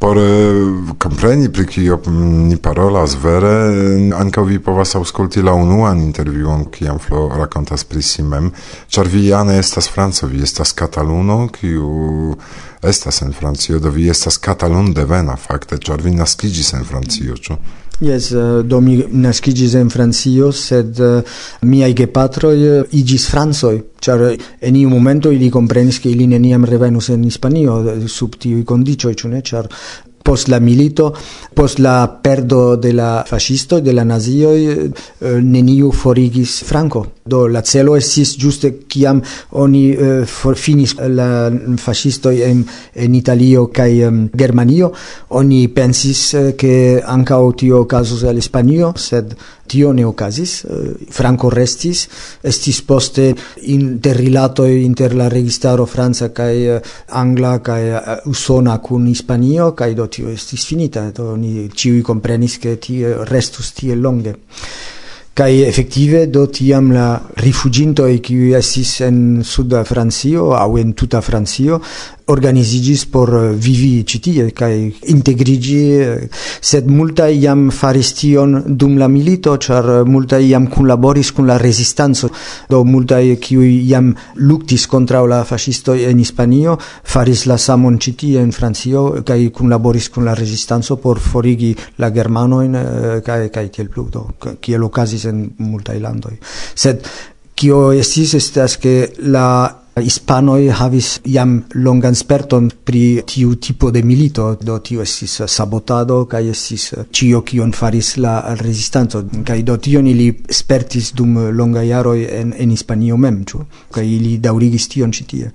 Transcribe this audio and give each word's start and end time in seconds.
Por 0.00 0.16
eh, 0.16 0.94
compreni 0.98 1.50
pri 1.52 1.66
kio 1.66 1.98
ni 2.08 2.56
parolas 2.56 3.18
vere, 3.20 3.52
eh, 3.68 4.12
ankaŭ 4.16 4.44
vi 4.48 4.56
povas 4.64 4.94
aŭskulti 4.96 5.42
la 5.44 5.52
unuan 5.52 6.00
intervjuon, 6.00 6.70
kiam 6.72 6.98
Flo 6.98 7.26
rakontas 7.36 7.84
pri 7.84 8.00
si 8.02 8.24
mem, 8.24 8.48
ĉar 8.88 9.10
vi 9.12 9.26
ja 9.26 9.42
ne 9.44 9.58
estas 9.60 9.90
franco, 9.92 10.26
vi 10.26 10.40
estas 10.42 10.72
kataluno, 10.72 11.36
kiu 11.52 11.90
estas 12.82 13.20
en 13.22 13.36
Francio, 13.36 13.78
do 13.78 13.92
vi 13.92 14.08
estas 14.08 14.40
katalun 14.40 14.94
devena 14.96 15.36
fakte, 15.36 15.76
ĉar 15.76 16.00
vi 16.00 16.16
naskiĝis 16.16 16.72
en 16.80 16.88
Francio, 16.88 17.36
ĉu? 17.36 17.58
Yes, 18.00 18.30
uh, 18.30 18.62
do 18.62 18.80
mi 18.80 19.04
nascigis 19.12 19.74
en 19.76 19.90
Francio, 19.92 20.50
sed 20.56 20.98
uh, 21.04 21.20
miai 21.68 21.92
gepatroi 21.92 22.60
uh, 22.64 22.94
igis 22.96 23.26
francoj, 23.28 23.76
char 24.00 24.22
en 24.24 24.78
iu 24.80 24.88
momento 24.88 25.28
ili 25.30 25.50
comprenis 25.52 25.98
che 26.00 26.08
ili 26.08 26.26
neniam 26.26 26.64
revenus 26.64 27.10
en 27.10 27.22
Hispanio 27.28 27.76
sub 28.08 28.38
tiui 28.40 28.64
condicioi, 28.64 29.14
cune, 29.14 29.42
char 29.42 29.68
post 30.22 30.48
la 30.48 30.60
milito, 30.60 31.14
post 31.54 31.78
la 31.78 32.06
perdo 32.22 32.76
de 32.76 32.92
la 32.92 33.24
fascisto, 33.26 33.80
de 33.80 33.92
la 33.92 34.04
nazioi, 34.04 34.66
eh, 34.68 35.40
neniu 35.40 35.90
forigis 35.92 36.60
Franco. 36.64 37.06
Do 37.24 37.46
la 37.48 37.62
celo 37.62 37.96
estis 37.96 38.34
giuste 38.38 38.72
ciam 38.90 39.22
oni 39.62 39.84
eh, 39.92 40.24
forfinis 40.26 40.96
la 41.08 41.50
fascisto 41.78 42.30
en, 42.30 42.64
en 42.94 43.14
Italio 43.14 43.68
kai 43.72 44.02
um, 44.04 44.28
Germanio, 44.34 44.92
oni 45.28 45.68
pensis 45.68 46.36
che 46.56 46.96
eh, 46.96 47.02
anca 47.04 47.38
tio 47.56 47.86
casus 47.86 48.24
al 48.24 48.36
Hispanio, 48.36 48.92
sed 48.96 49.34
tio 49.70 49.92
ne 49.94 50.04
okazis 50.06 50.54
eh, 50.64 50.92
Franco 51.14 51.50
restis 51.50 52.06
estis 52.42 52.82
poste 52.82 53.30
interrilato 53.72 54.66
inter 54.66 55.14
la 55.14 55.28
registaro 55.32 55.86
franca 55.86 56.30
kaj 56.34 56.54
eh, 56.76 56.94
angla 57.22 57.56
kaj 57.62 57.88
eh, 57.88 58.14
usona 58.30 58.78
kun 58.82 59.06
Hispanio 59.06 59.72
kaj 59.78 59.94
do 59.94 60.06
tio 60.06 60.30
estis 60.34 60.66
finita 60.66 61.10
do 61.14 61.36
ni 61.36 61.68
ĉiuj 61.68 62.02
komprenis 62.06 62.58
ke 62.62 62.76
tie 62.82 63.14
restus 63.30 63.72
tie 63.76 63.94
longe. 63.94 64.34
Kai 65.40 65.62
effettive 65.62 66.26
do 66.26 66.48
tiam 66.52 66.90
la 66.92 67.14
rifuginto 67.40 68.04
e 68.10 68.18
qui 68.20 68.50
estis 68.58 68.98
en 69.06 69.42
suda 69.46 69.84
francio 69.84 70.50
au 70.58 70.76
en 70.76 70.92
tuta 70.92 71.20
francio 71.20 71.80
organizigis 72.30 73.04
por 73.10 73.32
uh, 73.34 73.46
vivi 73.54 74.04
ĉi 74.06 74.20
tie 74.24 74.46
integrigi 75.12 75.80
uh, 76.00 76.42
sed 76.60 76.88
multa 76.90 77.28
iam 77.30 77.68
faris 77.74 78.12
tion 78.18 78.56
dum 78.66 78.96
la 78.98 79.08
milito 79.08 79.56
char 79.56 79.88
uh, 79.90 80.08
multa 80.08 80.38
iam 80.38 80.68
kunlaboris 80.70 81.32
kun 81.36 81.46
la 81.50 81.58
rezistanco. 81.58 82.30
Do 82.70 82.84
multa 82.84 83.18
qui 83.40 83.56
iam 83.88 84.14
luktis 84.36 84.86
contra 84.86 85.24
la 85.26 85.42
fascisto 85.44 85.94
en 85.94 86.18
Hispanio 86.18 86.78
faris 86.80 87.46
la 87.46 87.58
samon 87.58 87.98
ĉi 87.98 88.14
tie 88.16 88.40
en 88.40 88.52
Francio 88.52 89.22
kaj 89.26 89.50
kunlaboris 89.54 90.08
kun 90.08 90.24
la 90.24 90.34
rezistanco 90.34 90.96
por 90.96 91.20
forigi 91.20 91.74
la 91.98 92.10
germano 92.10 92.62
in 92.62 92.78
kai 93.24 93.50
kai 93.50 93.68
tiel 93.68 93.88
plu 93.88 94.08
do 94.10 94.26
kiel 94.60 94.84
okazis 94.84 95.26
en 95.26 95.44
multa 95.58 95.94
landoj. 95.98 96.38
Sed 96.74 97.04
kio 97.60 97.90
estis 97.92 98.34
estas 98.34 98.78
ke 98.80 98.94
la 99.28 99.46
hispanoi 99.96 100.68
havis 100.68 101.20
iam 101.26 101.56
longan 101.74 102.14
sperton 102.14 102.70
pri 102.84 103.22
tiu 103.26 103.56
tipo 103.56 103.90
de 103.90 104.02
milito, 104.02 104.56
do 104.60 104.78
tio 104.78 105.02
estis 105.02 105.40
sabotado 105.46 106.24
kai 106.30 106.46
estis 106.50 106.92
cio 107.10 107.42
kion 107.42 107.72
faris 107.72 108.16
la 108.16 108.54
resistanzo, 108.60 109.24
kai 109.44 109.62
do 109.62 109.76
tion 109.76 110.06
ili 110.06 110.30
spertis 110.50 111.12
dum 111.14 111.36
longa 111.50 111.82
jaroj 111.82 112.18
en 112.24 112.54
en 112.56 112.70
Hispanio 112.70 113.16
mem, 113.16 113.44
ĉu 113.44 113.64
kai 113.90 114.06
ili 114.16 114.38
daurigis 114.38 114.88
tion 114.88 115.12
citie. 115.12 115.50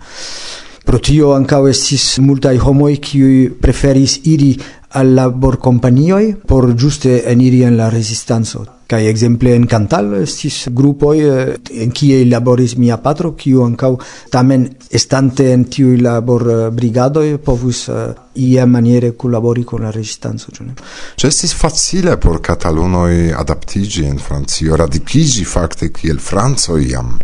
Pro 0.85 0.99
tio 1.01 1.33
ancao 1.33 1.65
estis 1.67 2.19
multai 2.21 2.59
homoi 2.61 2.99
qui 3.01 3.49
preferis 3.49 4.19
iri 4.29 4.51
al 4.95 5.15
laborkompanioj 5.17 6.35
por 6.47 6.69
giuste 6.77 7.23
eniri 7.25 7.63
en 7.65 7.75
la 7.77 7.89
resistanzo. 7.89 8.65
Kai 8.85 9.07
exemple 9.09 9.55
en 9.57 9.65
Cantal 9.65 10.13
estis 10.21 10.67
grupoj 10.69 11.17
eh, 11.25 11.55
en 11.81 11.89
kie 11.91 12.21
laboris 12.29 12.75
mia 12.77 12.99
patro, 13.01 13.33
kiu 13.33 13.63
ankaŭ 13.65 13.95
tamen 14.29 14.67
estante 14.91 15.49
en 15.55 15.65
tiuj 15.65 15.97
laborbrigadoj 16.05 17.39
povus 17.43 17.87
eh, 17.89 18.13
ia 18.45 18.65
maniere 18.69 19.15
collabori 19.15 19.63
con 19.63 19.81
la 19.81 19.91
resistanza 19.91 20.51
cioè 20.51 21.29
estis 21.29 21.53
facile 21.53 22.17
por 22.17 22.41
catalunoi 22.41 23.31
adaptigi 23.31 24.03
in 24.05 24.17
francio 24.17 24.75
radicigi 24.75 25.45
fakte 25.45 25.89
kiel 25.91 26.19
franzo 26.19 26.77
iam 26.77 27.17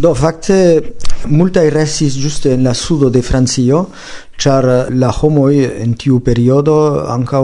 Do 0.00 0.14
facte 0.14 0.80
multa 1.28 1.60
restis 1.68 2.14
juste 2.16 2.54
en 2.54 2.62
la 2.64 2.72
sudo 2.72 3.10
de 3.10 3.20
Francio, 3.20 3.88
char 4.38 4.64
la 4.88 5.10
homoi 5.12 5.58
en 5.82 5.92
tiu 5.92 6.22
periodo 6.24 7.04
ankaŭ 7.04 7.42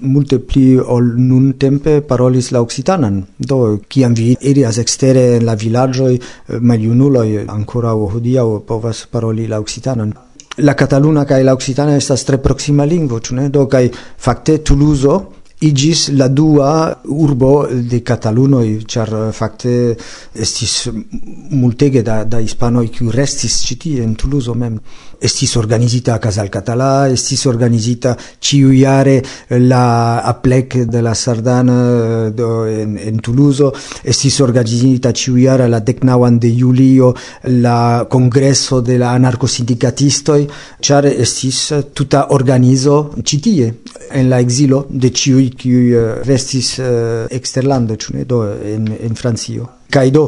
multe 0.00 0.38
pli 0.40 0.78
ol 0.80 1.10
nun 1.20 1.50
tempe 1.60 1.98
parolis 2.00 2.48
la 2.56 2.62
occitanan. 2.64 3.18
Do 3.36 3.80
ciam 3.92 4.14
vi 4.16 4.32
irias 4.40 4.78
extere 4.80 5.36
en 5.36 5.44
la 5.44 5.54
vilaĝoj, 5.54 6.14
ancora 6.48 7.52
ankoraŭ 7.58 7.96
o 8.46 8.58
povas 8.60 9.06
paroli 9.10 9.46
la 9.46 9.60
occitanan. 9.60 10.14
La 10.56 10.74
cataluna 10.74 11.26
cae 11.26 11.44
la 11.44 11.52
occitana 11.52 11.96
estas 11.96 12.24
tre 12.24 12.38
proxima 12.38 12.84
lingvo, 12.84 13.20
cune? 13.20 13.50
Do 13.50 13.66
cae 13.66 13.90
facte 14.16 14.62
Toulouse, 14.62 15.20
igis 15.60 16.08
la 16.16 16.28
dua 16.28 17.00
urbo 17.04 17.66
de 17.68 18.00
Catalunoj, 18.02 18.80
char 18.88 19.10
facte 19.36 19.94
estis 20.32 20.88
multege 21.50 22.02
da, 22.02 22.24
da 22.24 22.40
hispanoi 22.40 22.88
qui 22.88 23.10
restis 23.12 23.60
citi 23.66 23.98
en 24.00 24.14
Toulouse 24.16 24.56
mem. 24.56 24.80
Estis 25.20 25.52
organizita 25.60 26.16
Casal 26.16 26.48
Català, 26.48 27.10
estis 27.12 27.44
organizita 27.44 28.14
ciuiare 28.40 29.18
la 29.60 30.22
Aplec 30.24 30.78
de 30.88 31.02
la 31.04 31.12
Sardana 31.12 32.30
do, 32.32 32.64
en, 32.64 32.96
en 32.96 33.20
Toulouse 33.20 33.68
estis 34.02 34.40
organizita 34.40 35.12
ciuiare 35.12 35.68
la 35.68 35.82
decnauan 35.84 36.38
de 36.40 36.54
julio 36.56 37.12
la 37.60 38.06
congresso 38.08 38.80
de 38.80 38.96
la 38.96 39.12
anarcosindicatistoi 39.12 40.48
char 40.80 41.04
estis 41.10 41.66
tuta 41.92 42.28
organizo 42.32 43.12
citie 43.22 43.74
en 44.10 44.30
la 44.30 44.40
exilo 44.40 44.86
de 44.88 45.12
ciui 45.12 45.49
kiuj 45.56 45.92
eh, 45.92 46.10
restis 46.26 46.78
uh, 46.78 46.86
eh, 46.86 47.36
exterlande 47.36 47.96
ne 48.14 48.24
do 48.24 48.42
en 48.46 48.88
en 49.00 49.14
Francio. 49.16 49.66
Kaj 49.90 50.10
do 50.10 50.26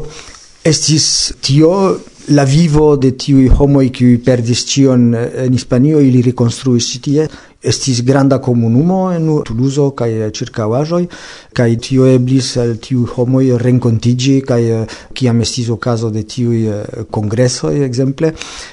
estis 0.64 1.32
tio 1.42 1.72
la 2.28 2.44
vivo 2.44 2.96
de 2.96 3.10
tiui 3.16 3.48
homoi 3.48 3.90
qui 3.90 4.18
perdis 4.18 4.64
cion 4.66 5.14
eh, 5.14 5.44
en 5.46 5.52
Hispanio 5.52 6.00
ili 6.00 6.22
reconstruis 6.22 6.86
ĉi 6.92 7.00
tie. 7.02 7.26
Estis 7.62 8.00
granda 8.02 8.40
komunumo 8.42 9.12
en 9.14 9.28
Tuluzo 9.46 9.90
kaj 9.98 10.10
eh, 10.12 10.30
ĉirkaŭaĵoj 10.34 11.02
kaj 11.54 11.68
tio 11.82 12.06
eblis 12.10 12.56
al 12.58 12.76
tiu 12.82 13.06
homo 13.06 13.42
renkontiĝi 13.62 14.34
kaj 14.46 14.62
eh, 14.62 14.94
kiam 15.14 15.40
estis 15.42 15.70
okazo 15.70 16.10
de 16.10 16.22
tiu 16.22 16.52
kongresoj 17.10 17.84
ekzemple. 17.86 18.32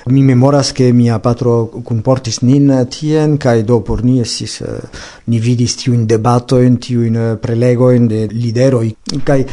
Mi 0.09 0.23
memoras 0.23 0.71
ke 0.73 0.91
mia 0.93 1.19
patro 1.19 1.65
kunportis 1.85 2.41
nin 2.41 2.71
tien 2.89 3.37
kaj 3.37 3.63
do 3.63 3.81
por 3.81 4.05
ni 4.05 4.19
estis 4.21 4.61
ni 5.27 5.39
vidis 5.39 5.75
tiujn 5.81 6.05
debatojn 6.07 6.77
prelego 7.41 7.91
en 7.91 8.07
de 8.07 8.27
lideroj 8.31 8.87
kaj 9.25 9.43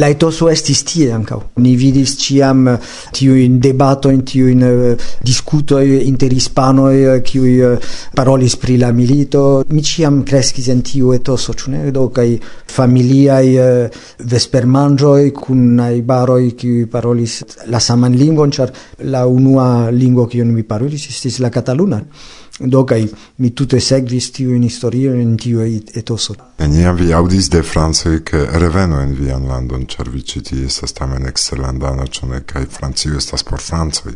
La 0.00 0.08
etoso 0.08 0.46
estis 0.48 0.80
tie 0.88 1.10
ancau. 1.12 1.42
Ni 1.60 1.74
vidis 1.76 2.14
ciam 2.16 2.62
eh, 2.72 2.78
tiu 3.12 3.34
in 3.36 3.58
debato 3.60 4.08
in 4.08 4.22
tiu 4.24 4.46
in 4.48 4.62
uh, 4.64 4.70
eh, 4.92 5.08
discuto 5.20 5.76
inter 5.80 6.32
hispanoj, 6.32 6.94
eh, 6.94 7.20
kiuj 7.20 7.76
parolis 8.16 8.56
pri 8.56 8.78
la 8.80 8.92
milito. 8.96 9.62
Mi 9.68 9.84
ciam 9.84 10.22
crescis 10.24 10.70
en 10.72 10.80
tiu 10.80 11.12
etoso, 11.12 11.52
ĉu 11.52 11.74
ne? 11.74 11.82
Do 11.92 12.08
kaj 12.16 12.38
familiaj 12.72 13.44
cun 15.36 15.80
ai 15.84 16.00
baroi, 16.00 16.54
qui 16.56 16.86
parolis 16.86 17.42
la 17.66 17.80
saman 17.80 18.16
lingvon, 18.16 18.50
char 18.50 18.72
la 19.04 19.26
unua 19.26 19.90
lingua 19.90 20.26
qui 20.26 20.42
mi 20.44 20.62
parolis 20.62 21.10
estis 21.10 21.40
la 21.40 21.50
cataluna. 21.50 22.00
Do 22.60 22.84
kai 22.84 23.08
mi 23.40 23.50
tute 23.56 23.80
segvis 23.80 24.30
tiu 24.36 24.54
in 24.54 24.62
historio 24.62 25.14
in 25.16 25.36
tiu 25.40 25.62
etoso. 25.96 26.34
Neniam 26.58 26.96
vi 26.96 27.12
audis 27.16 27.48
de 27.48 27.62
francoj 27.62 28.18
ke 28.30 28.42
reveno 28.60 29.00
en 29.00 29.14
vian 29.16 29.46
landon, 29.48 29.86
ĉar 29.88 30.10
vi 30.12 30.20
ĉi 30.20 30.42
tie 30.44 30.66
estas 30.68 30.92
tamen 30.92 31.24
eksterlandano, 31.26 32.04
ĉu 32.06 32.28
ne 32.28 32.42
kaj 32.44 32.66
Francio 32.70 33.16
estas 33.16 33.42
por 33.48 33.64
francoj. 33.64 34.12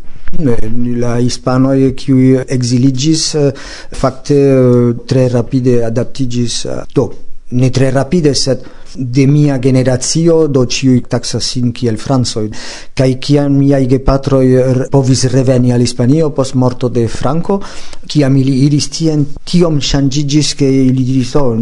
La 1.00 1.16
hispanoj 1.16 1.94
kiuj 1.96 2.44
exiligis 2.48 3.26
eh, 3.40 3.52
fakte 3.96 4.40
eh, 4.52 4.94
tre 5.08 5.28
rapide 5.32 5.80
adaptiĝis 5.88 6.64
eh, 6.66 6.82
do 6.94 7.10
ne 7.50 7.70
tre 7.70 7.90
rapide 7.90 8.34
sed 8.34 8.64
de 8.96 9.26
mia 9.26 9.58
generazio 9.58 10.46
do 10.46 10.66
ciui 10.66 11.02
taxas 11.08 11.44
sin 11.44 11.72
kiel 11.72 11.96
kai 11.96 12.48
kaj 12.94 13.12
kiam 13.20 13.58
miaj 13.58 13.86
gepatroj 13.86 14.46
povis 14.90 15.24
reveni 15.24 15.72
al 15.72 15.80
Hispanio 15.80 16.30
post 16.30 16.54
morto 16.54 16.88
de 16.88 17.08
Franco 17.08 17.60
kiam 18.06 18.36
ili 18.36 18.54
iris 18.66 18.88
tien 18.90 19.24
tiom 19.44 19.80
changigis 19.80 20.54
ke 20.54 20.66
ili 20.66 21.04
diris 21.04 21.34
oh, 21.36 21.56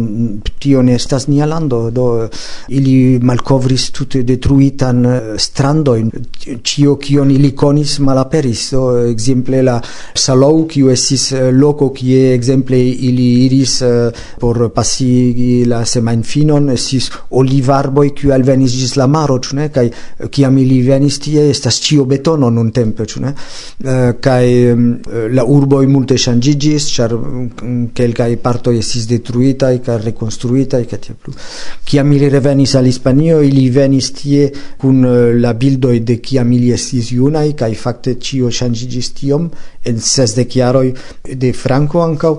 tio 0.59 0.81
ne 0.81 0.95
estas 0.95 1.27
nia 1.27 1.45
lando. 1.45 1.89
Do 1.91 2.27
ili 2.69 3.19
malcovris 3.19 3.89
tute 3.91 4.23
detruitan 4.27 5.03
strandojn. 5.37 6.11
Ĉio 6.63 6.95
kion 7.01 7.31
ili 7.31 7.53
conis 7.55 7.97
malaperis. 7.99 8.69
Do 8.73 8.83
exemple 9.09 9.61
la 9.63 9.79
Salou 10.15 10.65
kiu 10.69 10.91
estis 10.93 11.31
loco 11.51 11.89
kie 11.95 12.33
exemple 12.33 12.79
ili 12.79 13.27
iris 13.45 13.79
por 14.39 14.69
pasigi 14.75 15.65
la 15.69 15.83
semain 15.85 16.23
finon 16.23 16.69
estis 16.73 17.09
olivarboi 17.29 18.11
qui 18.13 18.31
al 18.31 18.43
venis 18.43 18.75
gis 18.77 18.95
la 18.95 19.07
maro 19.07 19.37
ĉu 19.39 19.55
ne? 19.55 19.69
Kaj 19.73 19.85
kiam 20.31 20.57
ili 20.57 20.81
venis 20.85 21.19
tie 21.23 21.47
estas 21.49 21.79
ĉio 21.83 22.05
betono 22.09 22.49
nuntempe 22.49 23.05
ĉu 23.09 23.23
ne? 23.23 23.33
Eh, 23.33 24.13
kaj 24.21 24.45
eh, 24.45 24.83
la 25.33 25.45
urboj 25.55 25.85
multe 25.87 26.17
ŝanĝiĝis 26.17 26.89
ĉar 26.95 27.15
kelkaj 27.95 28.29
mm, 28.35 28.41
partoj 28.43 28.75
estis 28.79 29.07
detruitaj 29.09 29.73
kaj 29.85 29.97
rekonstruitaj 30.05 30.83
kaj 30.91 31.01
tiel 31.07 31.19
plu. 31.21 31.35
Kiam 31.85 32.11
ili 32.13 32.29
revenis 32.29 32.75
al 32.79 32.89
Hispanio 32.89 33.41
ili 33.43 33.69
venis 33.69 34.11
tie 34.19 34.49
kun 34.81 35.03
eh, 35.05 35.33
la 35.39 35.53
bildoj 35.53 35.99
de 35.99 36.19
kiam 36.23 36.51
ili 36.53 36.73
estis 36.75 37.11
junaj 37.11 37.49
kaj 37.59 37.73
fakte 37.75 38.17
ĉio 38.19 38.51
ŝanĝiĝis 38.53 39.13
tiom 39.19 39.49
en 39.85 39.99
sesdek 39.99 40.55
jaroj 40.55 40.89
de 41.43 41.53
Franco 41.53 42.01
ankaŭ 42.03 42.35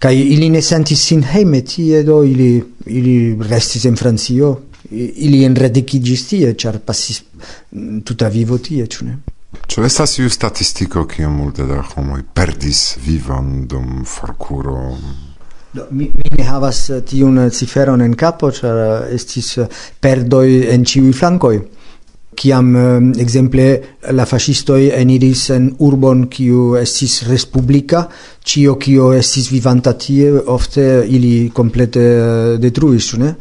kai 0.00 0.16
ili 0.16 0.48
ne 0.48 0.62
sentis 0.64 1.02
sin 1.04 1.22
hejme 1.28 1.60
tie, 1.66 2.02
do 2.04 2.22
ili, 2.24 2.52
ili 2.86 3.16
restis 3.48 3.84
en 3.84 3.96
Francio, 4.00 4.54
ili 4.90 5.42
enradicigis 5.44 6.24
tie, 6.30 6.54
ĉar 6.56 6.80
pasis 6.86 7.20
mm, 7.22 8.00
tuta 8.08 8.30
vivo 8.32 8.58
tie, 8.58 8.86
ĉu 8.86 9.04
ne? 9.06 9.18
Ĉu 9.70 9.84
estas 9.86 10.16
iu 10.18 10.30
statistiko 10.30 11.04
kiam 11.10 11.36
multe 11.36 11.66
da 11.66 11.82
homoj 11.92 12.22
perdis 12.34 12.96
vivon 13.04 13.66
dum 13.68 14.04
forkuro? 14.06 14.78
Do, 15.74 15.86
mi, 15.90 16.08
mi 16.14 16.32
ne 16.38 16.46
havas 16.48 16.80
eh, 16.90 17.02
tiun 17.06 17.38
eh, 17.44 17.50
ciferon 17.54 18.02
en 18.02 18.16
capo, 18.18 18.50
ĉar 18.54 18.80
eh, 18.86 19.14
estis 19.18 19.52
perdoi 20.00 20.64
en 20.72 20.86
ciui 20.86 21.12
flancoi 21.14 21.60
kiam 22.40 22.72
ehm, 22.76 23.12
exemple 23.20 23.66
la 24.16 24.24
fascistoi 24.24 24.88
eniris 24.96 25.42
en 25.52 25.66
urbon 25.84 26.24
kiu 26.32 26.74
estis 26.80 27.20
respublika 27.28 28.06
cio 28.44 28.76
kio 28.80 29.10
estis 29.12 29.50
vivanta 29.52 29.92
tie 30.00 30.30
ofte 30.54 30.86
ili 31.08 31.50
komplete 31.54 32.00
eh, 32.00 32.56
detruis 32.62 33.12
ne? 33.20 33.34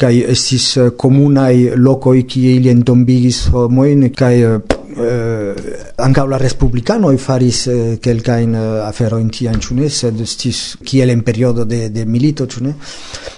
Kaj 0.00 0.14
estis 0.34 0.70
eh, 0.80 0.92
komunaj 0.96 1.76
lokoj 1.76 2.22
kie 2.24 2.56
ili 2.56 2.72
entombigis 2.72 3.46
homojn 3.52 4.08
kaj 4.16 4.34
eh, 4.40 4.78
eh, 5.04 5.54
ankaŭ 5.96 6.26
la 6.26 6.38
e 6.38 7.16
faris 7.16 7.66
eh, 7.66 7.98
kelkajn 8.00 8.54
eh, 8.54 8.88
afero 8.88 9.18
in 9.18 9.30
ĉu 9.30 9.74
ne 9.74 9.88
sed 9.88 10.26
stis 10.26 10.76
kiel 10.84 11.10
en 11.10 11.22
periodo 11.22 11.64
de, 11.64 11.88
de 11.88 12.04
milito 12.04 12.46
ĉu 12.46 12.72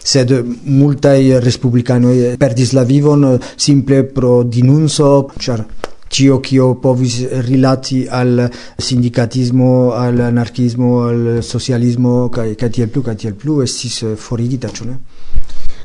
sed 0.04 0.32
multai 0.64 1.40
respublikanoj 1.40 2.16
eh, 2.18 2.36
perdis 2.38 2.72
la 2.72 2.84
vivon 2.84 3.24
eh, 3.24 3.38
simple 3.56 4.04
pro 4.04 4.42
dinunso 4.42 5.30
char 5.38 5.64
cio 6.12 6.40
kio 6.40 6.74
povis 6.74 7.22
rilati 7.30 8.06
al 8.10 8.50
sindicatismo, 8.76 9.92
al 9.92 10.20
anarchismo, 10.20 11.06
al 11.08 11.38
socialismo, 11.42 12.28
kaj, 12.28 12.52
kaj 12.60 12.68
tiel 12.68 12.90
plu, 12.92 13.02
kaj 13.06 13.16
tiel 13.16 13.34
plu, 13.34 13.62
estis 13.64 14.02
eh, 14.04 14.12
forigita, 14.20 14.68
ĉu 14.68 14.90
ne? 14.90 14.98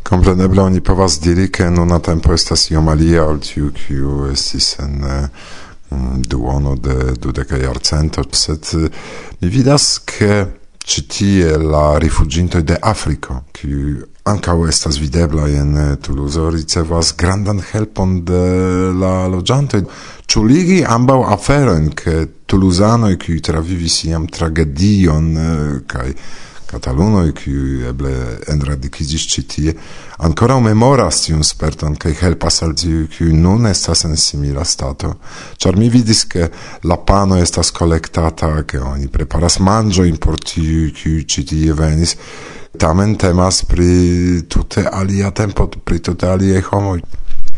Kompreneble 0.07 0.61
oni 0.61 0.81
povas 0.83 1.19
diri, 1.23 1.49
che 1.49 1.69
non 1.69 1.91
a 1.91 1.99
tempo 1.99 2.33
estas 2.33 2.69
iom 2.71 2.91
alia 2.91 3.23
al 3.23 3.39
tiu, 3.39 3.71
kiu 3.71 4.27
estis 4.33 4.75
en 4.83 4.99
Mm, 5.89 6.21
duono 6.27 6.75
de 6.75 7.13
dudeca 7.17 7.55
iarcento, 7.55 8.21
sed 8.29 8.65
eh, 8.73 8.89
mi 9.39 9.47
vidas 9.47 10.01
che 10.03 10.59
citie 10.83 11.57
la 11.57 11.97
rifugintoi 11.97 12.63
de 12.63 12.77
Africo, 12.77 13.45
qui 13.51 13.95
ancau 14.23 14.65
estas 14.67 14.97
videbla 14.97 15.47
in 15.47 15.75
eh, 15.77 15.97
Toulouse, 15.99 16.49
ricevas 16.49 17.15
grandan 17.15 17.63
helpon 17.71 18.23
de 18.23 18.91
la 18.99 19.27
logiantoi. 19.27 19.85
Ciuligi 20.25 20.83
ambau 20.83 21.23
aferoin, 21.23 21.93
che 21.93 22.43
Toulousanoi, 22.45 23.15
qui 23.15 23.39
travivis 23.39 24.03
iam 24.03 24.27
tragedion, 24.27 25.35
eh, 25.37 25.85
kai 25.85 26.13
catalunoi 26.67 27.31
qui 27.33 27.81
eble 27.87 28.11
enradikigis 28.51 29.25
citie, 29.31 29.73
ancora 30.19 30.59
memoras 30.59 31.23
tiun 31.23 31.43
sperton 31.43 31.95
cae 31.95 32.15
helpas 32.19 32.61
al 32.65 32.75
tiuj, 32.77 33.07
qui 33.15 33.31
nun 33.33 33.65
estas 33.69 34.03
en 34.05 34.17
simila 34.19 34.65
stato. 34.67 35.15
Char 35.57 35.77
mi 35.79 35.89
vidis, 35.89 36.25
che 36.27 36.51
la 36.83 36.97
pano 36.97 37.37
estas 37.37 37.71
collectata, 37.71 38.65
che 38.65 38.77
oni 38.77 39.07
preparas 39.07 39.59
manĝojn 39.63 40.19
por 40.19 40.37
tiuj, 40.37 40.91
qui 40.99 41.23
citie 41.25 41.73
venis, 41.73 42.17
tamen 42.77 43.15
temas 43.17 43.63
pri 43.65 44.43
tutte 44.47 44.83
alia 44.85 45.31
tempo, 45.31 45.67
pri 45.67 45.99
tutte 45.99 46.27
alie 46.27 46.61
homoi. 46.71 47.01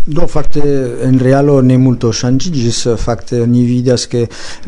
Do 0.10 0.26
fakte 0.28 0.62
en 1.06 1.20
realo 1.22 1.60
ne 1.62 1.76
multo 1.78 2.10
ŝanĝiĝis, 2.16 2.80
fakte 2.98 3.44
ni 3.46 3.62
vidas 3.68 4.08
ke 4.10 4.24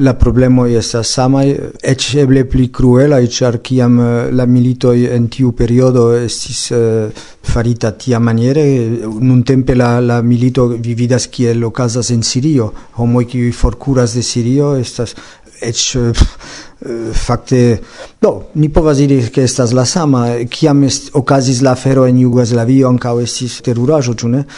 la 0.06 0.14
problemoj 0.14 0.68
estas 0.78 1.14
samaj, 1.18 1.46
eĉ 1.94 2.06
eble 2.22 2.44
pli 2.46 2.68
kruelaj, 2.70 3.24
ĉar 3.40 3.58
kiam 3.66 3.98
eh, 4.04 4.30
la 4.38 4.46
militoj 4.46 4.94
en 5.16 5.26
tiu 5.34 5.56
periodo 5.58 6.12
estis 6.14 6.62
uh, 6.78 7.26
farita 7.42 7.90
tiamaniere, 7.98 8.68
nuntempe 9.32 9.74
la 9.74 9.96
la 10.00 10.22
milito 10.22 10.68
vi 10.78 10.94
vidas 10.94 11.26
kiel 11.34 11.66
okazas 11.66 12.14
en 12.14 12.22
Sirio, 12.22 12.72
homoj 13.02 13.26
kiuj 13.34 13.52
forkuras 13.58 14.14
de 14.14 14.22
Sirio 14.22 14.76
estas 14.78 15.18
eĉ 15.62 15.86
eh, 15.98 16.26
fakte 17.18 17.80
do 18.22 18.38
ni 18.62 18.70
povas 18.70 19.02
diri 19.02 19.24
ke 19.34 19.50
estas 19.50 19.74
la 19.74 19.86
sama. 19.90 20.28
Kiam 20.50 20.84
est, 20.86 21.16
okazis 21.18 21.62
la 21.66 21.74
afero 21.74 22.06
en 22.06 22.22
Jugoslavio 22.22 22.94
ankaŭ 22.94 23.22
estis 23.26 23.64
teruraĵo 23.66 24.14
ĉu 24.14 24.38
ne? 24.38 24.50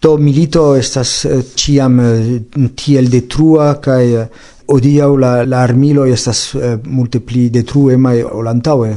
Do 0.00 0.16
milito 0.16 0.76
estas 0.78 1.24
eh, 1.24 1.42
ciam 1.58 1.98
eh, 2.00 2.38
tiel 2.78 3.10
detrua 3.10 3.72
kaj 3.82 4.04
eh, 4.06 4.28
odiaŭ 4.70 5.08
la, 5.18 5.32
la 5.48 5.62
armiloj 5.64 6.10
estas 6.12 6.42
multe 6.84 7.22
pli 7.24 7.46
detruemaj 7.50 8.18
ol 8.36 8.50
antaŭe 8.50 8.90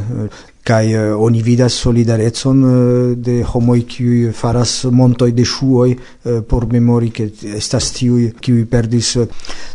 kai 0.64 0.94
uh, 0.94 1.18
oni 1.18 1.42
vidas 1.42 1.74
solidarecon 1.74 2.64
uh, 2.64 3.18
de 3.18 3.42
homoi 3.44 3.82
kiuj 3.90 4.32
faras 4.38 4.84
montoi 4.92 5.32
de 5.34 5.44
shuoi 5.44 5.96
uh, 5.96 6.02
eh, 6.22 6.42
por 6.48 6.68
memori 6.70 7.10
ke 7.10 7.32
estas 7.58 7.92
tiu 7.96 8.20
qui 8.40 8.66
perdis 8.70 9.18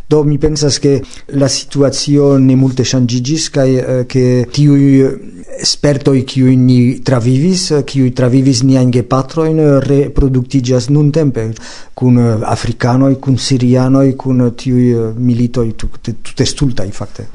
do 0.09 0.23
mi 0.25 0.39
pensas 0.39 0.79
ke 0.79 1.01
la 1.35 1.49
situacio 1.49 2.39
ne 2.39 2.55
multe 2.55 2.85
kai 2.85 3.49
kaj 3.53 4.07
ke 4.07 4.47
tiuj 4.53 5.11
esperto 5.61 6.13
kiuj 6.13 6.55
ni 6.57 7.01
travivis 7.01 7.73
qui 7.85 8.13
travivis 8.13 8.63
niajn 8.63 8.91
reproduktigas 9.81 10.89
nun 10.91 11.11
tempe 11.11 11.53
kun 11.95 12.19
afrikanoj 12.45 13.15
kun 13.21 13.39
sirianoj 13.39 14.17
kun 14.17 14.53
tiuj 14.57 15.15
militoj 15.19 15.73
tute 15.73 16.45
in 16.85 16.93
fakte 16.93 17.27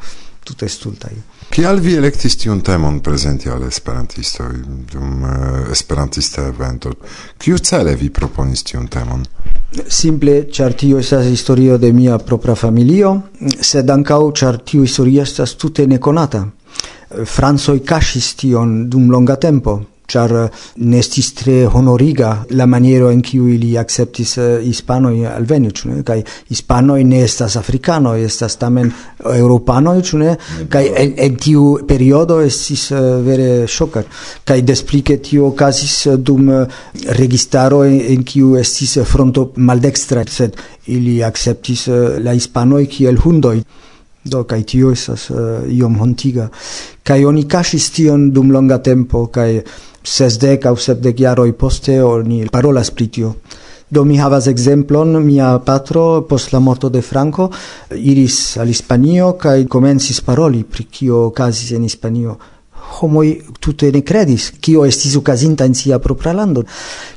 tute 0.45 0.68
stulta 0.69 1.09
Kial 1.51 1.81
vi 1.83 1.98
elektis 2.00 2.38
tiun 2.39 2.62
temon 2.63 3.01
prezenti 3.03 3.50
al 3.51 3.65
esperantistoj 3.68 4.51
dum 4.94 5.23
uh, 5.28 5.71
esperantista 5.71 6.45
evento? 6.47 6.94
Kiu 7.37 7.57
cele 7.59 7.95
vi 7.99 8.07
proponis 8.09 8.64
tiun 8.64 8.87
temon? 8.87 9.26
Simple, 9.87 10.45
ĉar 10.47 10.78
tio 10.80 11.02
estas 11.04 11.28
historio 11.28 11.76
de 11.78 11.92
mia 11.92 12.18
propra 12.23 12.56
familio, 12.56 13.11
sed 13.59 13.92
ankaŭ 13.92 14.21
ĉar 14.31 14.61
tiu 14.64 14.87
historio 14.87 15.28
estas 15.28 15.57
tute 15.59 15.87
nekonata. 15.92 16.45
Francoj 17.35 17.81
kaŝis 17.83 18.33
tion 18.40 18.76
dum 18.87 19.11
longa 19.11 19.35
tempo 19.35 19.81
char 20.11 20.31
eh, 20.35 20.49
nestis 20.75 21.31
tre 21.33 21.65
honoriga 21.65 22.45
la 22.49 22.65
maniero 22.65 23.09
in 23.11 23.21
cui 23.21 23.56
ili 23.56 23.77
acceptis 23.77 24.37
eh, 24.37 24.59
hispanoi 24.65 25.25
alveni, 25.30 25.71
ĉu 25.71 25.89
ne? 25.89 26.03
Kaj 26.07 26.19
hispanoi 26.51 27.06
ne 27.07 27.23
estas 27.25 27.57
africanoi, 27.59 28.25
estas 28.27 28.57
tamen 28.61 28.91
europanoi, 29.35 30.01
ĉu 30.07 30.21
ne? 30.21 30.35
En, 30.81 31.13
en 31.27 31.37
tiu 31.41 31.65
periodo 31.87 32.41
estis 32.45 32.89
eh, 32.91 33.07
vere 33.25 33.51
ŝoka. 33.68 34.03
Kaj 34.47 34.59
desplike 34.68 35.19
tio 35.23 35.51
okazis 35.51 35.95
dum 36.18 36.51
registaro 37.21 37.83
en 37.85 38.25
kiu 38.27 38.56
estis 38.59 38.97
fronto 39.07 39.51
maldextra, 39.56 40.25
sed 40.27 40.57
ili 40.91 41.21
acceptis 41.23 41.87
la 42.21 42.35
hispanoi 42.35 42.87
kiel 42.91 43.19
hundoi 43.23 43.61
do 44.23 44.44
kai 44.44 44.63
tio 44.63 44.92
esas 44.92 45.30
uh, 45.30 45.37
eh, 45.37 45.73
iom 45.78 45.97
hontiga. 45.99 46.49
Kai 47.04 47.23
oni 47.25 47.47
kaŝis 47.49 47.90
tion 47.95 48.30
dum 48.31 48.51
longa 48.51 48.78
tempo 48.78 49.25
kai 49.28 49.61
sesdek 50.04 50.66
aŭ 50.66 50.75
sepdek 50.78 51.19
jaroj 51.19 51.51
poste 51.57 52.01
oni 52.04 52.47
parolas 52.51 52.92
pri 52.92 53.07
tio. 53.07 53.33
Do 53.92 54.06
mi 54.07 54.16
havas 54.18 54.47
exemplon, 54.47 55.18
mia 55.25 55.57
patro 55.66 56.21
post 56.30 56.54
la 56.54 56.59
morto 56.59 56.90
de 56.90 57.01
Franco 57.01 57.49
iris 57.92 58.57
al 58.57 58.71
Hispanio 58.71 59.33
kaj 59.33 59.66
komencis 59.68 60.21
paroli 60.21 60.63
pri 60.63 60.85
kio 60.85 61.25
okazis 61.28 61.73
en 61.75 61.83
Hispanio 61.83 62.37
homoi 63.00 63.42
tute 63.60 63.92
ne 63.92 64.02
credis 64.02 64.52
kio 64.60 64.86
estis 64.86 65.16
okazinta 65.16 65.66
in 65.66 65.74
sia 65.74 66.00
propra 66.00 66.33
lando. 66.33 66.64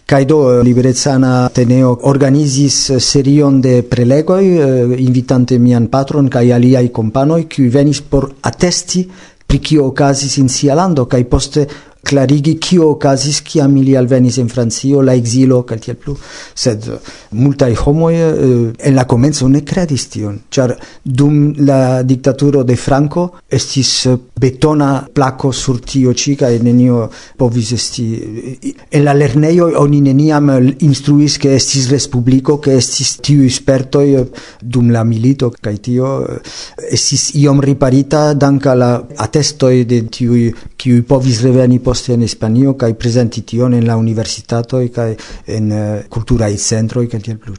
Kaj 0.07 0.25
do 0.25 0.39
eh, 0.53 0.63
Liberezzana 0.63 1.49
teneo 1.55 1.95
organizis 2.11 2.91
eh, 2.91 3.01
serion 3.01 3.61
de 3.61 3.83
prelegoj 3.83 4.45
eh, 4.45 4.97
invitante 4.99 5.59
mian 5.59 5.89
patron 5.89 6.29
kaj 6.29 6.53
aliai 6.53 6.91
companoi, 6.93 7.47
qui 7.49 7.69
venis 7.69 8.01
por 8.03 8.31
attesti 8.43 9.09
pri 9.47 9.59
kio 9.59 9.87
ocasis 9.87 10.39
in 10.39 10.49
sia 10.49 10.75
lando 10.75 11.07
kaj 11.07 11.25
poste 11.25 11.67
clarigi 12.05 12.59
kio 12.61 12.91
okazis 12.95 13.41
kiam 13.41 13.77
ili 13.77 13.97
alvenis 13.97 14.39
en 14.39 14.49
Francio, 14.49 15.03
la 15.03 15.15
exilo 15.17 15.63
kaj 15.67 15.79
tiel 15.87 15.97
plu, 16.01 16.15
sed 16.55 16.89
uh, 16.89 17.13
multaj 17.41 17.73
homoj 17.81 18.15
uh, 18.15 18.53
en 18.79 18.95
la 18.95 19.07
komenco 19.09 19.49
ne 19.49 19.65
kredis 19.67 20.07
tion, 20.13 20.39
ĉar 20.51 20.75
dum 21.05 21.55
la 21.65 22.03
diktaturo 22.03 22.63
de 22.65 22.77
Franco 22.77 23.27
estis 23.49 23.93
uh, 24.11 24.19
betona 24.41 24.91
plako 25.15 25.53
sur 25.53 25.81
tio 25.81 26.13
ĉi 26.13 26.37
kaj 26.43 26.59
nenio 26.63 27.09
povis 27.39 27.73
esti 27.77 28.07
en 28.91 29.05
la 29.05 29.15
lernejoj 29.17 29.73
oni 29.81 30.01
neniam 30.05 30.51
instruis 30.87 31.39
ke 31.41 31.55
estis 31.57 31.89
respubliko, 31.93 32.59
ke 32.61 32.77
estis 32.79 33.17
tiuj 33.25 33.51
spertoj 33.59 34.07
dum 34.61 34.91
la 34.93 35.05
milito 35.05 35.51
kaj 35.55 35.77
tio 35.89 36.13
estis 36.91 37.31
iom 37.41 37.63
riparita 37.65 38.27
danka 38.35 38.75
la 38.75 38.93
atestoj 39.27 39.75
de 39.89 40.03
tiuj 40.11 40.45
kiuj 40.81 41.03
povis 41.09 41.41
reveni 41.47 41.79
post 41.79 41.94
poste 41.95 42.15
en 42.15 42.25
Hispanio 42.27 42.73
kaj 42.75 42.95
prezenti 42.99 43.45
tion 43.47 43.75
en 43.77 43.85
la 43.87 43.95
universitatoj 43.97 44.89
kaj 44.95 45.11
en 45.57 45.73
eh, 45.73 46.03
kulturaj 46.11 46.57
centroj 46.59 47.07
kaj 47.13 47.21
tiel 47.23 47.39
plu. 47.39 47.55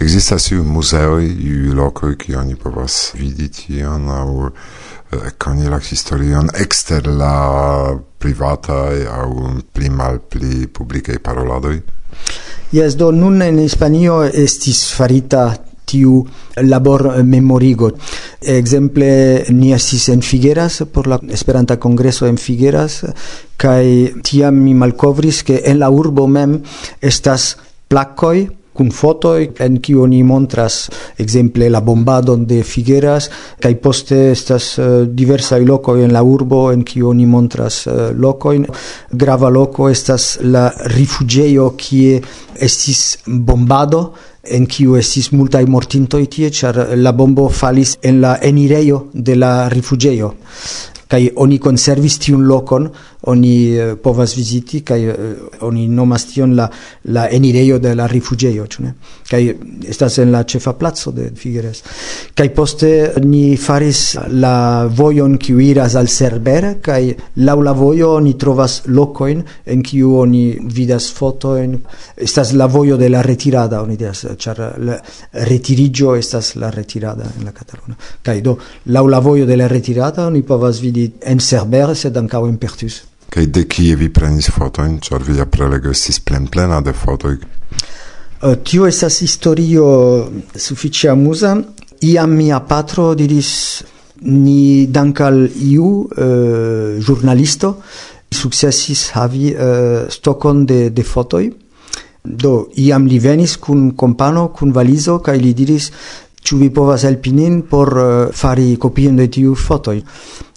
Ekzistas 0.00 0.48
iu 0.50 0.64
muzeoj, 0.66 1.28
iu 1.28 1.76
lokoj, 1.78 2.16
kie 2.18 2.34
oni 2.40 2.56
povas 2.58 3.12
vidi 3.14 3.46
tion 3.54 4.08
aŭ 4.10 4.26
eh, 4.48 5.30
koni 5.38 5.70
la 5.70 5.78
historion 5.78 6.50
ekster 6.64 7.06
la 7.06 7.94
privataj 8.18 9.06
aŭ 9.20 9.30
pli 9.70 9.94
malpli 10.02 10.66
publikaj 10.66 11.22
paroladoj? 11.22 11.78
Jes, 12.74 12.98
do 12.98 13.12
nun 13.14 13.38
en 13.42 13.62
Hispanio 13.62 14.24
estis 14.26 14.88
farita 14.96 15.46
tiu 15.90 16.24
labor 16.62 17.22
memorigo 17.26 17.90
Exemple 18.40 19.44
ni 19.50 19.74
estis 19.76 20.08
en 20.08 20.22
Figueras 20.22 20.84
por 20.92 21.06
la 21.06 21.20
Esperanta 21.28 21.78
Congreso 21.78 22.26
en 22.26 22.38
Figueras 22.38 23.02
kai 23.60 24.14
tiam 24.24 24.56
mi 24.64 24.72
malkovris 24.72 25.42
ke 25.44 25.60
en 25.68 25.78
la 25.82 25.90
urbo 25.92 26.24
mem 26.26 26.56
estas 27.04 27.56
plakoj 27.92 28.48
kun 28.72 28.88
fotoi 28.96 29.50
en 29.60 29.76
kiu 29.84 30.06
oni 30.06 30.22
montras 30.24 30.86
exemple 31.20 31.68
la 31.68 31.82
bombadon 31.84 32.46
de 32.48 32.62
Figueras 32.64 33.28
kaj 33.60 33.74
poste 33.84 34.20
estas 34.30 34.70
uh, 34.78 35.02
diversaj 35.04 35.60
lokoj 35.68 35.98
en 36.06 36.14
la 36.16 36.22
urbo 36.24 36.62
en 36.72 36.80
kiu 36.86 37.10
oni 37.10 37.26
montras 37.26 37.82
uh, 37.86 38.08
lokojn. 38.16 38.64
Grava 39.12 39.50
loko 39.52 39.90
estas 39.92 40.38
la 40.40 40.70
rifuĝejo 40.94 41.74
kie 41.76 42.22
estis 42.56 43.18
bombado 43.26 44.14
en 44.44 44.66
kiu 44.66 44.96
estis 44.96 45.30
multaj 45.32 45.64
mortintoj 45.68 46.22
tie, 46.32 46.50
ĉar 46.50 46.96
la 46.96 47.12
bombo 47.12 47.48
falis 47.48 47.96
en 48.02 48.20
la 48.20 48.36
enirejo 48.40 49.06
de 49.14 49.36
la 49.36 49.68
rifuĝejo 49.68 50.32
kai 51.10 51.30
oni 51.42 51.58
konservis 51.58 52.18
tiun 52.22 52.44
lokon 52.46 52.88
oni 53.30 53.54
uh, 53.74 53.96
povas 54.02 54.36
viziti 54.36 54.80
kai 54.86 55.00
uh, 55.08 55.14
oni 55.66 55.88
nomas 55.88 56.26
tion 56.30 56.54
la 56.56 56.68
la 57.12 57.26
enirejo 57.28 57.78
de 57.78 57.94
la 57.94 58.06
rifuĝejo 58.06 58.66
ĉu 58.66 58.84
ne? 58.84 58.92
Kai 59.30 59.42
estas 59.88 60.18
en 60.22 60.30
la 60.32 60.42
ĉefa 60.44 60.72
placo 60.78 61.12
de 61.14 61.30
Figueres. 61.36 61.82
Kai 62.34 62.48
poste 62.54 62.90
ni 63.24 63.56
faris 63.56 64.16
la 64.30 64.86
vojon 64.86 65.36
kiu 65.38 65.60
iras 65.60 65.96
al 65.98 66.08
Cerber 66.08 66.68
kai 66.82 67.14
laŭ 67.46 67.58
la 67.62 67.72
vojo 67.76 68.14
oni 68.16 68.36
trovas 68.38 68.80
lokojn 68.86 69.42
en 69.66 69.82
kiu 69.82 70.16
oni 70.20 70.44
vidas 70.62 71.10
fotojn. 71.16 71.76
Estas 72.16 72.52
la 72.52 72.66
vojo 72.66 72.96
de 72.96 73.08
la 73.08 73.22
retirada 73.22 73.82
oni 73.82 73.96
diras 73.96 74.24
ĉar 74.38 74.62
la 74.86 74.98
retiriĝo 75.50 76.14
estas 76.18 76.54
la 76.56 76.70
retirada 76.70 77.26
en 77.36 77.44
la 77.44 77.52
kataluna. 77.52 77.96
Kai 78.22 78.40
do 78.40 78.56
laŭ 78.86 79.06
la 79.08 79.18
vojo 79.18 79.46
de 79.46 79.56
la 79.56 79.68
retirada 79.68 80.26
oni 80.26 80.42
povas 80.42 80.80
vidi 80.80 80.99
quindi 81.00 81.12
en 81.20 81.38
Cerber 81.40 81.96
sed 81.96 82.16
ancao 82.16 82.46
en 82.46 82.58
Pertus. 82.58 83.02
Kai 83.30 83.46
de 83.46 83.64
kie 83.66 83.94
vi 83.96 84.08
prenis 84.10 84.50
fotojn, 84.50 84.98
ĉar 85.00 85.22
via 85.22 85.46
prelego 85.46 85.90
estis 85.90 86.20
plenplena 86.20 86.80
de 86.80 86.92
fotoj? 86.92 87.36
Uh, 88.42 88.56
tio 88.64 88.86
estas 88.86 89.20
historio 89.20 90.30
sufiĉe 90.56 91.10
amusa. 91.10 91.56
Iam 92.02 92.32
mia 92.34 92.60
patro 92.60 93.14
diris 93.14 93.82
ni 94.22 94.86
dankal 94.86 95.46
iu 95.46 95.86
uh, 95.86 96.98
jurnalisto 96.98 97.76
successis 98.30 99.10
havi 99.14 99.52
uh, 99.54 100.08
stokon 100.08 100.64
de, 100.66 100.90
de 100.90 101.02
fotoi 101.02 101.50
Do 102.22 102.68
iam 102.76 103.06
li 103.08 103.18
venis 103.18 103.56
kun 103.56 103.94
kompano, 103.96 104.48
kun 104.52 104.72
valizo 104.72 105.18
kaj 105.24 105.38
li 105.40 105.54
diris 105.56 105.90
ĉu 106.44 106.58
vi 106.60 106.68
povas 106.70 107.04
helpi 107.04 107.32
nin 107.32 107.62
por 107.62 107.88
uh, 107.96 108.28
fari 108.32 108.76
kopion 108.76 109.16
de 109.16 109.28
tiu 109.28 109.54
fotoj 109.54 110.00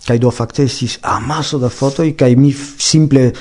kaj 0.07 0.17
do 0.19 0.31
fakte 0.31 0.65
estis 0.67 0.97
amaso 1.01 1.59
da 1.59 1.69
fotoj 1.69 2.11
kaj 2.17 2.35
mi 2.35 2.53
simple 2.77 3.31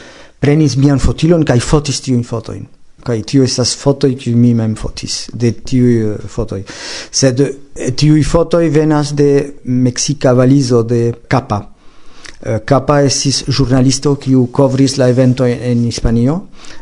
prenis 0.40 0.76
mian 0.76 0.98
fotilon 0.98 1.44
kaj 1.44 1.60
fotis 1.60 2.00
tiujn 2.04 2.24
fotojn. 2.24 2.64
Kaj 3.02 3.22
tio 3.26 3.42
estas 3.42 3.74
fotoj 3.74 4.12
kiuj 4.14 4.36
mi 4.38 4.52
mem 4.54 4.76
fotis 4.78 5.24
de 5.34 5.50
tiuj 5.58 6.28
fotoj 6.30 6.60
sed 7.10 7.42
tiuj 7.98 8.22
fotoj 8.22 8.68
venas 8.70 9.10
de 9.18 9.30
meksika 9.64 10.32
valizo 10.38 10.84
de 10.86 11.00
capa 11.30 11.71
Eh, 12.42 12.58
capa 12.66 12.96
estis 13.06 13.44
giornalisto 13.46 14.16
kiu 14.18 14.48
kovris 14.50 14.96
la 14.98 15.06
evento 15.08 15.44
en 15.46 15.84
Hispanio 15.84 16.40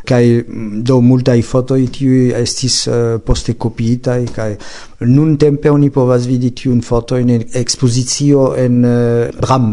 kaj 0.09 0.23
mm, 0.25 0.79
do 0.81 0.97
multaj 1.05 1.37
fotoj 1.45 1.83
tiu 1.93 2.15
estis 2.39 2.87
eh, 2.87 3.19
poste 3.21 3.53
kopiitaj 3.53 4.25
kaj 4.33 4.55
nuntempe 5.05 5.69
oni 5.69 5.91
povas 5.93 6.25
vidi 6.25 6.49
tiun 6.57 6.81
fotojn 6.81 7.29
en 7.29 7.45
ekspozicio 7.61 8.55
en 8.57 8.81
eh, 8.85 9.29
Bram. 9.41 9.69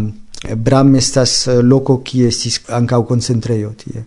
Bram 0.55 0.95
estas 0.95 1.49
loko 1.65 2.03
kie 2.05 2.29
estis 2.29 2.61
ankaŭ 2.69 3.03
koncentrejo 3.09 3.73
tie. 3.81 4.05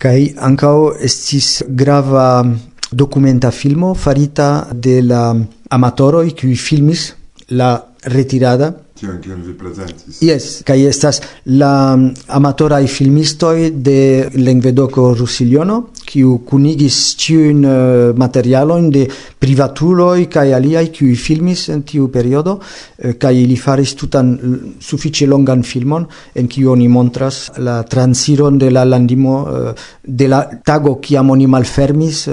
Kaj 0.00 0.18
ankaŭ 0.48 0.76
estis 0.96 1.58
grava 1.68 2.46
documenta 2.90 3.52
filmo 3.52 3.92
farita 3.94 4.68
de 4.72 5.02
la 5.02 5.36
amatoroi 5.70 6.32
qui 6.32 6.56
filmis 6.56 7.10
la 7.50 7.74
retirada 8.04 8.72
tion 9.00 9.18
kion 9.22 9.40
vi 9.44 9.54
prezentis. 9.56 10.20
Yes, 10.24 10.60
kai 10.66 10.82
estas 10.88 11.20
la 11.48 11.96
mm, 11.96 12.26
amatoraj 12.36 12.84
filmistoi 12.92 13.70
de 13.72 14.28
Lengvedoco 14.36 15.10
Rusiliono, 15.16 15.80
kiu 16.10 16.38
kunigis 16.46 16.98
tiun 17.20 17.64
uh, 17.64 18.12
materialon 18.18 18.90
de 18.92 19.06
privatuloi 19.40 20.26
kai 20.32 20.50
aliai 20.56 20.90
kiu 20.94 21.14
filmis 21.16 21.68
en 21.72 21.84
tiu 21.86 22.08
periodo 22.12 22.58
uh, 22.60 23.14
kaj 23.20 23.34
faris 23.60 23.94
tutan 23.98 24.32
sufiĉe 24.80 25.28
longan 25.30 25.62
filmon 25.62 26.06
en 26.34 26.48
kiu 26.48 26.72
oni 26.72 26.88
montras 26.88 27.50
la 27.58 27.82
transiron 27.82 28.58
de 28.58 28.70
la 28.70 28.84
landimo 28.84 29.36
uh, 29.42 29.70
de 30.04 30.28
la 30.28 30.42
tago 30.64 30.98
kiam 31.00 31.30
oni 31.30 31.46
malfermis 31.46 32.26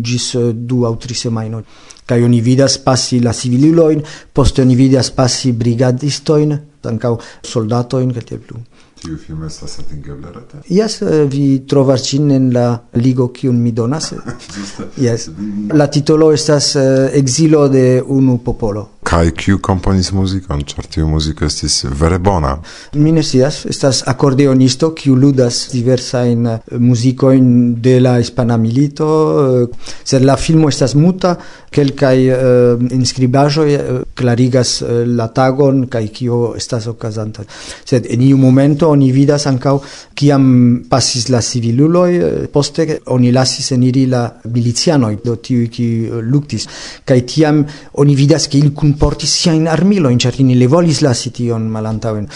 ĝis 0.00 0.26
du 0.54 0.84
aŭ 0.86 0.96
tri 1.00 1.14
semajnoj 1.14 1.62
kai 2.10 2.24
oni 2.26 2.40
vidas 2.42 2.78
passi 2.82 3.20
la 3.22 3.32
civililoin 3.36 4.02
poste 4.34 4.64
oni 4.64 4.74
vidas 4.74 5.12
passi 5.14 5.52
brigadistoin, 5.54 6.56
ankaŭ 6.90 7.14
soldatoin 7.46 8.10
kaj 8.16 8.24
tiel 8.26 8.42
plu 8.46 8.62
tiu 9.00 9.16
filmo 9.18 9.46
estas 9.46 9.78
atingebla 9.80 10.32
rete? 10.34 10.62
Yes, 10.68 11.00
eh, 11.02 11.24
vi 11.30 11.62
trovas 11.68 12.04
ĝin 12.08 12.30
en 12.36 12.50
la 12.54 12.66
ligo 13.00 13.30
kiun 13.32 13.58
mi 13.62 13.72
donas. 13.72 14.12
yes. 15.06 15.28
La 15.72 15.86
titolo 15.90 16.32
estas 16.32 16.74
eh, 16.76 17.10
Exilo 17.20 17.68
de 17.68 18.02
unu 18.06 18.38
popolo. 18.44 18.88
Kaj 19.10 19.30
kiu 19.34 19.58
komponis 19.64 20.12
muzikon, 20.12 20.60
ĉar 20.68 20.86
tiu 20.92 21.08
muziko 21.08 21.46
estis 21.46 21.84
vere 22.02 22.18
bona. 22.18 22.52
Mi 22.94 23.12
ne 23.16 23.22
scias, 23.24 23.64
estas 23.66 24.02
akordeonisto 24.12 24.92
kiu 24.94 25.16
ludas 25.16 25.62
diversajn 25.72 26.46
eh, 26.46 26.58
muzikojn 26.78 27.48
de 27.82 27.96
la 28.00 28.18
hispana 28.20 28.58
milito, 28.60 29.08
sed 30.04 30.24
la 30.26 30.36
filmo 30.36 30.68
estas 30.68 30.94
muta, 30.94 31.36
kelkaj 31.70 32.18
uh, 32.34 32.82
inscribaĵoj 32.92 33.74
uh, 33.74 34.00
klarigas 34.18 34.80
uh, 34.82 35.02
la 35.06 35.28
tagon 35.34 35.84
kaj 35.90 36.06
kio 36.14 36.40
estas 36.58 36.88
okazanta. 36.90 37.44
Sed 37.86 38.08
en 38.10 38.24
iu 38.26 38.38
momento 38.38 38.89
oni 38.90 39.10
vidas 39.12 39.46
ankaŭ 39.46 39.76
kiam 40.20 40.44
pasis 40.90 41.28
la 41.32 41.40
civiluloj 41.40 42.10
eh, 42.16 42.46
poste 42.52 42.86
oni 43.14 43.32
lasis 43.32 43.72
eniri 43.76 44.06
la 44.10 44.22
milicianoj 44.44 45.12
do 45.24 45.36
tiuj 45.36 45.68
kiuj 45.72 46.06
eh, 46.06 46.18
luktis 46.32 46.66
kaj 47.08 47.20
tiam 47.32 47.62
oni 48.02 48.16
vidas 48.18 48.48
ke 48.50 48.58
ili 48.58 48.74
kunportis 48.76 49.32
siajn 49.42 49.68
armilojn 49.68 50.18
ĉar 50.20 50.40
ili 50.40 50.66
volis 50.66 51.02
lasi 51.02 51.32
tion 51.36 51.68
malantaŭen 51.72 52.28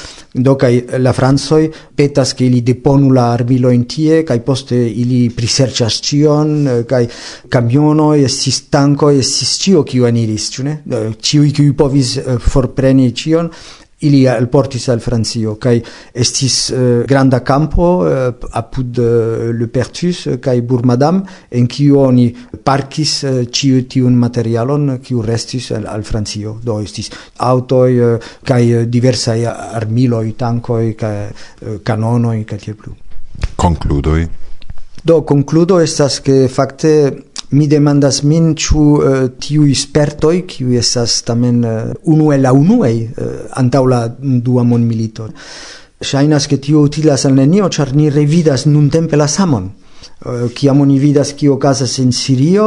do 0.47 0.57
kaj 0.61 0.73
la 1.05 1.13
francoj 1.13 1.63
petas 1.97 2.35
ke 2.35 2.47
ili 2.47 2.61
deponu 2.61 3.13
la 3.15 3.31
armilojn 3.35 3.85
tie 3.85 4.23
kaj 4.25 4.41
poste 4.47 4.81
ili 4.89 5.29
priserĉas 5.37 6.01
ĉion 6.09 6.55
kaj 6.89 7.03
eh, 7.05 7.23
kamionoj 7.49 8.25
estis 8.25 8.65
tankoj 8.71 9.19
estis 9.19 9.57
ĉio 9.63 9.85
kiu 9.85 10.07
eniris 10.09 10.51
ĉu 10.55 10.65
ne? 10.65 10.79
Ĉiuj 11.25 11.51
kiuj 11.57 11.73
povis 11.79 12.19
forpreni 12.49 13.11
ĉion 13.13 13.51
ili 14.09 14.25
alportis 14.29 14.89
al 14.93 15.01
Francio 15.01 15.57
kai 15.61 15.79
estis 16.13 16.59
uh, 16.71 17.03
granda 17.09 17.41
campo 17.43 17.89
uh, 18.05 18.49
apud 18.61 19.01
uh, 19.03 19.51
Le 19.55 19.69
Pertus 19.73 20.25
kai 20.41 20.61
Bourg-Madame 20.63 21.23
en 21.51 21.67
kiu 21.67 21.99
oni 22.03 22.29
parkis 22.65 23.17
uh, 23.25 23.43
ĉiu 23.51 23.85
tiun 23.91 24.17
materialon 24.21 24.99
kiu 25.03 25.23
restis 25.23 25.71
al, 25.77 25.89
al 25.91 26.05
Francio. 26.05 26.59
Do 26.63 26.79
estis 26.85 27.11
aŭtoj 27.45 27.91
uh, 27.99 28.31
kaj 28.45 28.63
uh, 28.71 28.87
diversaj 28.87 29.41
armiloj 29.51 30.27
tankoj 30.39 30.87
kai 30.99 31.19
uh, 31.27 31.77
kanonoj 31.85 32.39
kai 32.49 32.63
tiel 32.63 32.81
plu. 32.81 32.97
Konkludoj 33.57 34.25
do 35.05 35.21
concludo 35.29 35.81
estas 35.85 36.19
ke 36.25 36.47
facte 36.49 36.91
mi 37.55 37.69
demandas 37.71 38.23
min 38.27 38.53
ĉu 38.59 38.83
uh, 38.95 39.21
tiuj 39.41 39.75
spertoj 39.79 40.35
kiuj 40.51 40.81
estas 40.81 41.21
tamen 41.29 41.63
uh, 41.65 41.95
unu 42.11 42.33
el 42.35 42.43
la 42.47 42.53
unuaj 42.53 42.97
uh, 42.99 43.31
antaŭ 43.63 43.85
la 43.93 44.03
dua 44.19 44.67
mondmilito. 44.67 45.29
Ŝajnas 46.05 46.49
ke 46.51 46.59
tio 46.59 46.83
utilas 46.85 47.25
al 47.25 47.39
nenio 47.39 47.71
ĉar 47.71 47.95
ni 47.95 48.11
revidas 48.11 48.67
nuntempe 48.67 49.17
la 49.17 49.29
samon. 49.31 49.71
Kiam 50.57 50.81
oni 50.81 50.99
vidas 51.01 51.33
kio 51.37 51.55
okazas 51.55 51.99
en 52.01 52.13
Sirio 52.13 52.67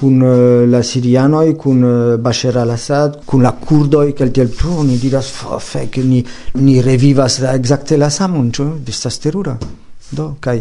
kun 0.00 0.22
la 0.70 0.82
sirianoj 0.86 1.54
kun 1.58 1.82
Bashar 2.22 2.58
al-Assad 2.62 3.20
kun 3.26 3.42
la 3.42 3.52
kurdoj 3.58 4.12
kel 4.18 4.30
tiel 4.34 4.50
plu 4.58 4.76
oni 4.82 4.98
diras 5.02 5.32
fek 5.70 5.98
ni 6.06 6.22
ni 6.54 6.80
revivas 6.82 7.40
la, 7.42 7.54
ekzakte 7.58 7.98
la 7.98 8.10
samon 8.10 8.50
ĉu 8.54 8.68
estas 8.94 9.18
terura? 9.22 9.56
Do 10.10 10.34
kaj 10.40 10.60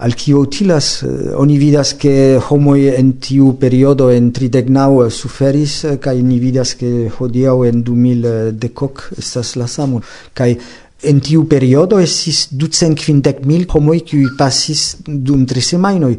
al 0.00 0.14
kio 0.16 0.40
utilas 0.40 1.02
eh, 1.02 1.08
oni 1.36 1.58
vidas 1.60 1.94
ke 2.00 2.40
homo 2.48 2.74
en 2.76 3.12
tiu 3.20 3.54
periodo 3.60 4.10
en 4.10 4.30
39 4.32 5.06
eh, 5.06 5.10
suferis 5.10 5.84
eh, 5.84 5.96
kai 6.00 6.22
ni 6.22 6.38
vidas 6.40 6.74
ke 6.74 7.10
hodiau 7.18 7.64
en 7.68 7.82
2000 7.84 8.52
2010 8.56 9.18
estas 9.18 9.56
la 9.56 9.66
samo 9.66 10.00
kai 10.34 10.56
En 11.00 11.16
tiu 11.24 11.46
periodo 11.48 11.96
estis 11.96 12.42
ducent 12.52 12.98
kvindek 13.00 13.38
mil 13.48 13.62
homoj 13.72 14.02
kiuj 14.04 14.34
pasis 14.36 14.98
dum 15.06 15.46
tri 15.48 15.62
semajnoj 15.64 16.12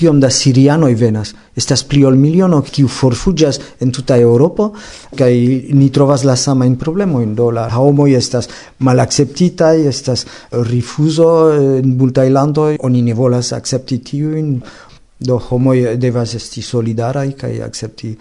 kiom 0.00 0.20
da 0.20 0.30
sirianoj 0.32 0.94
venas. 0.96 1.34
Estas 1.56 1.84
pli 1.84 2.02
ol 2.08 2.16
miliono 2.16 2.60
kiu 2.64 2.88
forfuĝas 2.88 3.60
en 3.84 3.92
tuta 3.92 4.16
Eŭropo 4.20 4.70
kaj 5.18 5.32
ni 5.76 5.90
trovas 5.92 6.24
la 6.24 6.36
samajn 6.36 6.76
problemojn. 6.80 7.34
Do 7.36 7.50
la 7.54 7.68
homoj 7.70 8.10
estas 8.16 8.48
malakceptitaj, 8.78 9.86
estas 9.88 10.26
rifuzo 10.72 11.30
en 11.56 11.96
multaj 12.00 12.28
landoj, 12.30 12.76
oni 12.86 13.02
ne 13.06 13.14
volas 13.14 13.52
akcepti 13.52 14.00
tiujn. 14.10 14.54
Do 15.20 15.36
homoj 15.50 15.98
devas 16.00 16.32
esti 16.34 16.62
solidaraj 16.64 17.34
kaj 17.42 17.58
akcepti 17.66 18.14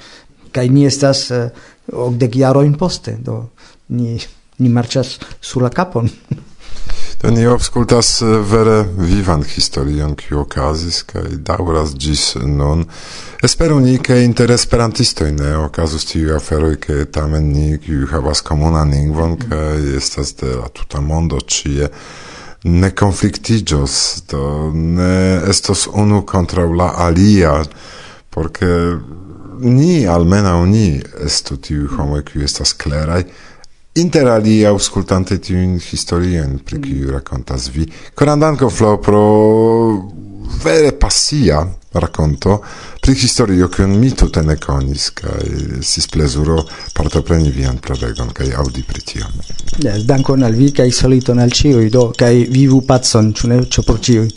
kaj 0.52 0.70
ni 0.74 0.86
estas 0.86 1.30
uh, 1.32 1.48
okdek 1.94 2.36
jarojn 2.36 2.76
poste, 2.78 3.16
do 3.22 3.46
ni 3.96 4.20
ni 4.60 4.70
marĉas 4.70 5.18
sur 5.40 5.64
la 5.64 5.70
kapon. 5.72 6.10
Do 7.22 7.32
ni 7.32 7.48
obscultas 7.48 8.22
vere 8.22 8.86
vivan 8.98 9.44
historion 9.44 10.14
kiu 10.16 10.40
okazis 10.40 11.02
kaj 11.04 11.26
daŭras 11.50 11.92
ĝis 12.00 12.22
nun. 12.48 12.86
Esperu 13.44 13.82
ni 13.84 13.98
ke 14.00 14.22
inter 14.24 14.54
esperantistoj 14.56 15.28
ne 15.36 15.50
okazus 15.66 16.08
tiuj 16.08 16.38
aferoj 16.38 16.78
ke 16.86 17.04
tamen 17.12 17.50
ni 17.52 17.76
kiu 17.84 18.08
havas 18.08 18.40
komunan 18.48 18.96
lingvon 18.96 19.36
kaj 19.42 19.98
estas 19.98 20.32
de 20.40 20.54
la 20.62 20.72
tuta 20.72 21.02
mondo 21.04 21.42
ĉie 21.44 21.90
ne 22.64 22.92
konfliktiĝos, 23.04 24.00
do 24.32 24.72
ne 24.74 25.42
estos 25.52 25.90
unu 25.92 26.24
contra 26.24 26.64
la 26.72 26.94
alia, 27.04 27.58
porque 28.30 28.96
ni, 29.60 30.08
almena 30.08 30.56
ni, 30.66 31.02
estu 31.26 31.60
tiuj 31.60 31.92
homoj 31.98 32.24
qui 32.32 32.48
estas 32.48 32.74
kleraj, 32.74 33.26
Inter 34.00 34.28
alie 34.32 34.66
auscultante 34.68 35.40
tiun 35.44 35.76
historien 35.84 36.60
pri 36.64 36.78
mm. 36.78 36.84
kiu 36.84 37.12
rakontas 37.12 37.68
vi, 37.74 37.84
koran 38.16 38.40
danko, 38.40 38.70
Flo 38.70 38.98
pro 39.04 39.24
vere 40.64 40.94
pasia 40.94 41.60
racconto 41.92 42.64
pri 43.02 43.14
historio 43.14 43.68
kiun 43.68 43.98
mi 44.00 44.12
tute 44.14 44.44
ne 44.46 44.56
konis 44.62 45.10
kaj 45.18 45.42
estis 45.80 46.08
plezuro 46.08 46.62
partopreni 46.94 47.52
vian 47.52 47.80
prelegon 47.82 48.32
kaj 48.36 48.52
aŭdi 48.62 48.84
pri 48.88 49.02
tio. 49.02 49.28
Yes, 49.84 50.06
dankon 50.06 50.44
al 50.48 50.56
vi 50.56 50.70
kaj 50.76 50.92
soliton 50.94 51.42
al 51.44 51.52
ĉiuj 51.52 51.90
do 51.90 52.06
kaj 52.18 52.34
vivu 52.54 52.82
pacon, 52.88 53.34
ĉu 53.34 53.52
ne, 53.52 53.60
ĉu 53.66 53.84
por 53.88 54.00
ĉiuj. 54.00 54.30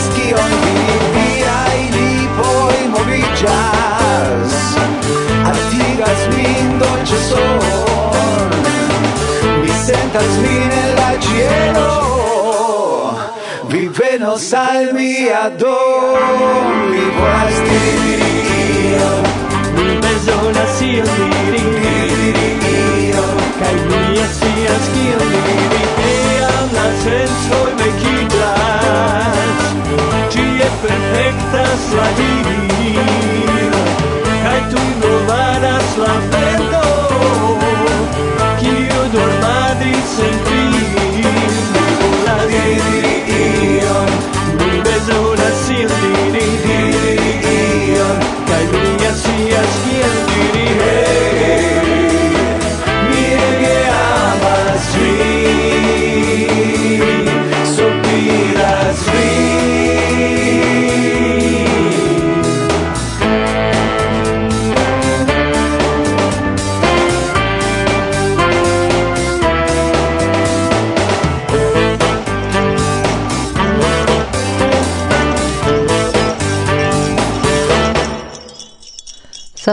scias 0.00 0.14
kion 0.14 0.52
vi 0.64 0.98
viaj 1.14 1.78
lipoj 1.94 2.76
moviĝas. 2.94 4.54
Altigas 5.50 6.22
min 6.36 6.78
dolĉe 6.80 7.18
son. 7.28 8.50
Mi 9.62 9.72
sentas 9.86 10.32
min 10.42 10.70
en 10.72 10.90
la 10.96 11.10
ĉielo 11.24 11.90
Vi 13.70 13.88
venos 13.98 14.52
al 14.52 14.92
mia 14.94 15.42
dom 15.58 16.90
Mi 16.90 17.04
volas 17.16 17.60
diri 17.66 18.16
ion 18.94 19.28
Mi 19.76 19.86
bezonas 20.02 20.80
ion 20.82 21.22
diri. 21.30 21.62
Diri 22.32 22.50
ion 23.10 23.38
Kaj 23.60 23.76
mi 23.90 24.26
scias 24.34 24.90
kion 24.94 25.38
vi 25.46 25.84
Tiam 26.00 26.66
la 26.76 26.88
sensoj 27.04 27.70
vekis 27.78 28.29
perfectas 30.90 31.80
la 31.98 32.08
divina, 32.20 33.06
cae 34.42 34.60
tu 34.70 34.82
novaras 35.00 35.98
la 35.98 36.14
verdad. 36.36 36.79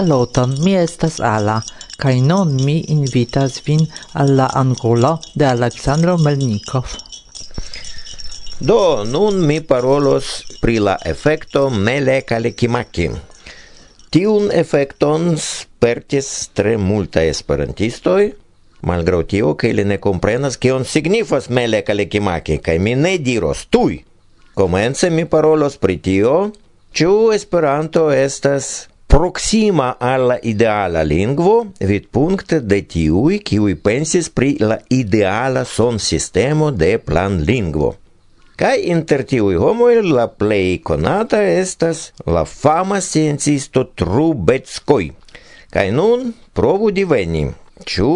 Saluton, 0.07 0.55
mi 0.63 0.71
estas 0.71 1.17
Ala, 1.19 1.57
kaj 1.99 2.21
nun 2.23 2.53
mi 2.63 2.77
invitas 2.93 3.57
vin 3.65 3.81
al 4.13 4.29
la 4.39 4.45
angulo 4.55 5.09
de 5.35 5.45
Aleksandro 5.45 6.15
Melnikov. 6.17 6.93
Do, 8.59 9.03
nun 9.03 9.41
mi 9.49 9.59
parolos 9.59 10.31
pri 10.61 10.77
la 10.79 10.95
efekto 11.11 11.65
mele 11.69 12.21
kalikimaki. 12.21 13.09
Tiun 14.09 14.47
efekton 14.63 15.33
spertis 15.35 16.33
tre 16.55 16.77
multa 16.79 17.27
esperantistoj, 17.27 18.31
malgraŭ 18.87 19.23
tio, 19.27 19.53
ke 19.59 19.75
ili 19.75 19.83
ne 19.83 19.99
komprenas 19.99 20.55
kion 20.55 20.87
signifas 20.87 21.51
mele 21.51 21.83
kalikimaki, 21.83 22.61
kaj 22.63 22.79
mi 22.79 22.95
ne 22.95 23.17
diros 23.17 23.67
tuj. 23.67 24.05
Komence 24.55 25.11
mi 25.11 25.27
parolos 25.27 25.75
pri 25.75 25.99
tio, 25.99 26.45
ĉu 26.95 27.33
Esperanto 27.35 28.07
estas 28.11 28.87
proxima 29.07 29.95
alla 29.99 30.37
ideala 30.41 31.01
lingvo 31.01 31.67
vid 31.79 32.09
puncte 32.11 32.59
de 32.59 32.81
tiui 32.83 33.39
kiui 33.39 33.75
pensis 33.79 34.27
pri 34.29 34.57
la 34.59 34.77
ideala 34.91 35.63
son 35.63 35.97
sistemo 35.99 36.71
de 36.71 36.97
plan 36.99 37.39
lingvo. 37.47 37.95
Kai 38.57 38.89
inter 38.91 39.23
tiui 39.23 39.55
homoi 39.55 40.01
la 40.03 40.27
plei 40.27 40.79
conata 40.83 41.39
estas 41.41 42.11
la 42.25 42.43
fama 42.43 42.99
sciencisto 42.99 43.85
Trubetskoi. 43.95 45.11
Kai 45.71 45.91
nun 45.91 46.33
provu 46.53 46.91
diveni. 46.91 47.47
Ĉu 47.87 48.11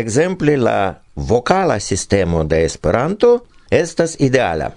ekzemple 0.00 0.58
la 0.60 0.80
vokala 1.16 1.78
sistemo 1.80 2.44
de 2.44 2.62
Esperanto 2.64 3.38
estas 3.70 4.18
ideala? 4.20 4.68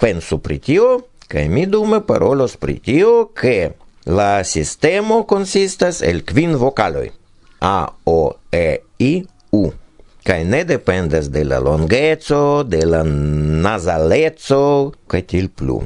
Pensu 0.00 0.40
pri 0.42 0.58
tio, 0.58 0.88
kai 1.30 1.48
mi 1.48 1.66
dume 1.70 2.00
parolos 2.02 2.56
pri 2.58 2.80
tio, 2.82 3.30
ke 3.30 3.70
La 4.06 4.44
sistemo 4.44 5.26
consistas 5.26 6.00
el 6.02 6.24
kvin 6.24 6.56
vocaloi 6.56 7.12
A, 7.60 7.92
O, 8.04 8.36
E, 8.50 8.80
I, 8.98 9.26
U 9.52 9.70
Kaj 10.24 10.44
ne 10.44 10.64
dependas 10.64 11.30
de 11.32 11.44
la 11.44 11.58
longeco, 11.58 12.62
de 12.64 12.84
la 12.86 13.00
nasaleco, 13.02 14.92
kaj 15.08 15.22
til 15.32 15.48
plu. 15.48 15.78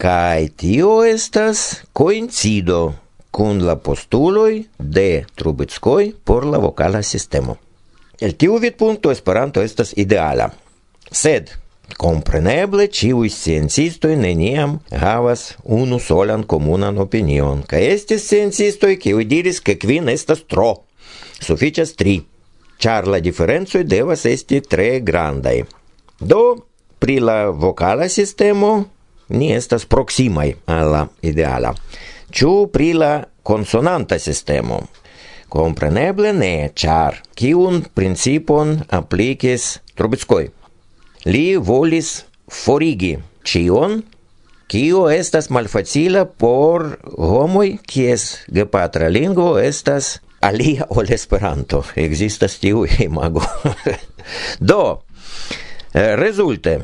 Kaj 0.00 0.48
tio 0.56 1.02
estas 1.04 1.82
coincido 1.92 2.94
kun 3.30 3.60
la 3.66 3.76
postuloj 3.76 4.64
de 4.78 5.24
Trubickoj 5.36 6.12
por 6.24 6.46
la 6.48 6.58
vokala 6.58 7.02
sistemo. 7.02 7.56
El 8.20 8.34
tiu 8.40 8.56
vidpunkto 8.58 9.12
Esperanto 9.12 9.60
estas 9.60 9.92
ideala. 9.96 10.48
Sed 11.10 11.52
Compreneble 11.96 12.88
ciui 12.88 13.28
sciencistoi 13.30 14.16
neniam 14.16 14.78
havas 14.90 15.52
unu 15.62 15.98
solan 15.98 16.44
comunan 16.46 16.98
opinion, 16.98 17.62
ca 17.66 17.78
estis 17.78 18.24
sciencistoi 18.26 18.98
ciui 18.98 19.26
diris 19.26 19.60
che 19.62 19.76
quin 19.76 20.08
estas 20.08 20.44
tro, 20.48 20.84
suficias 21.38 21.94
tri, 21.94 22.18
char 22.78 23.06
la 23.06 23.20
differenzoi 23.20 23.84
devas 23.84 24.24
esti 24.26 24.60
tre 24.60 25.02
grandai. 25.02 25.64
Do, 26.18 26.66
pri 26.98 27.18
la 27.18 27.50
vocala 27.50 28.08
sistemo 28.08 28.72
ni 29.28 29.52
estas 29.52 29.86
proximai 29.86 30.54
alla 30.64 31.08
ideala. 31.20 31.74
Ciu 32.30 32.68
pri 32.70 32.92
la 32.92 33.28
consonanta 33.42 34.18
sistemo? 34.18 34.88
Compreneble 35.52 36.32
ne, 36.32 36.70
char 36.74 37.20
kiun 37.36 37.82
principon 37.92 38.78
aplicis 38.88 39.82
Trubetskoi. 39.94 40.61
Li 41.24 41.56
volis 41.56 42.24
forigi 42.50 43.16
cion, 43.46 44.02
Kio 44.72 45.10
estas 45.10 45.50
malfacila 45.52 46.24
por 46.24 46.84
homoj, 47.18 47.74
kies 47.84 48.22
gepatra 48.48 49.10
lingvo 49.12 49.58
estas 49.60 50.14
alia 50.40 50.86
ol 50.88 51.12
Esperanto. 51.12 51.82
Existas 51.96 52.56
tiu 52.58 52.86
imago. 53.06 53.42
Do, 54.70 55.02
eh, 55.92 56.16
rezulte, 56.16 56.78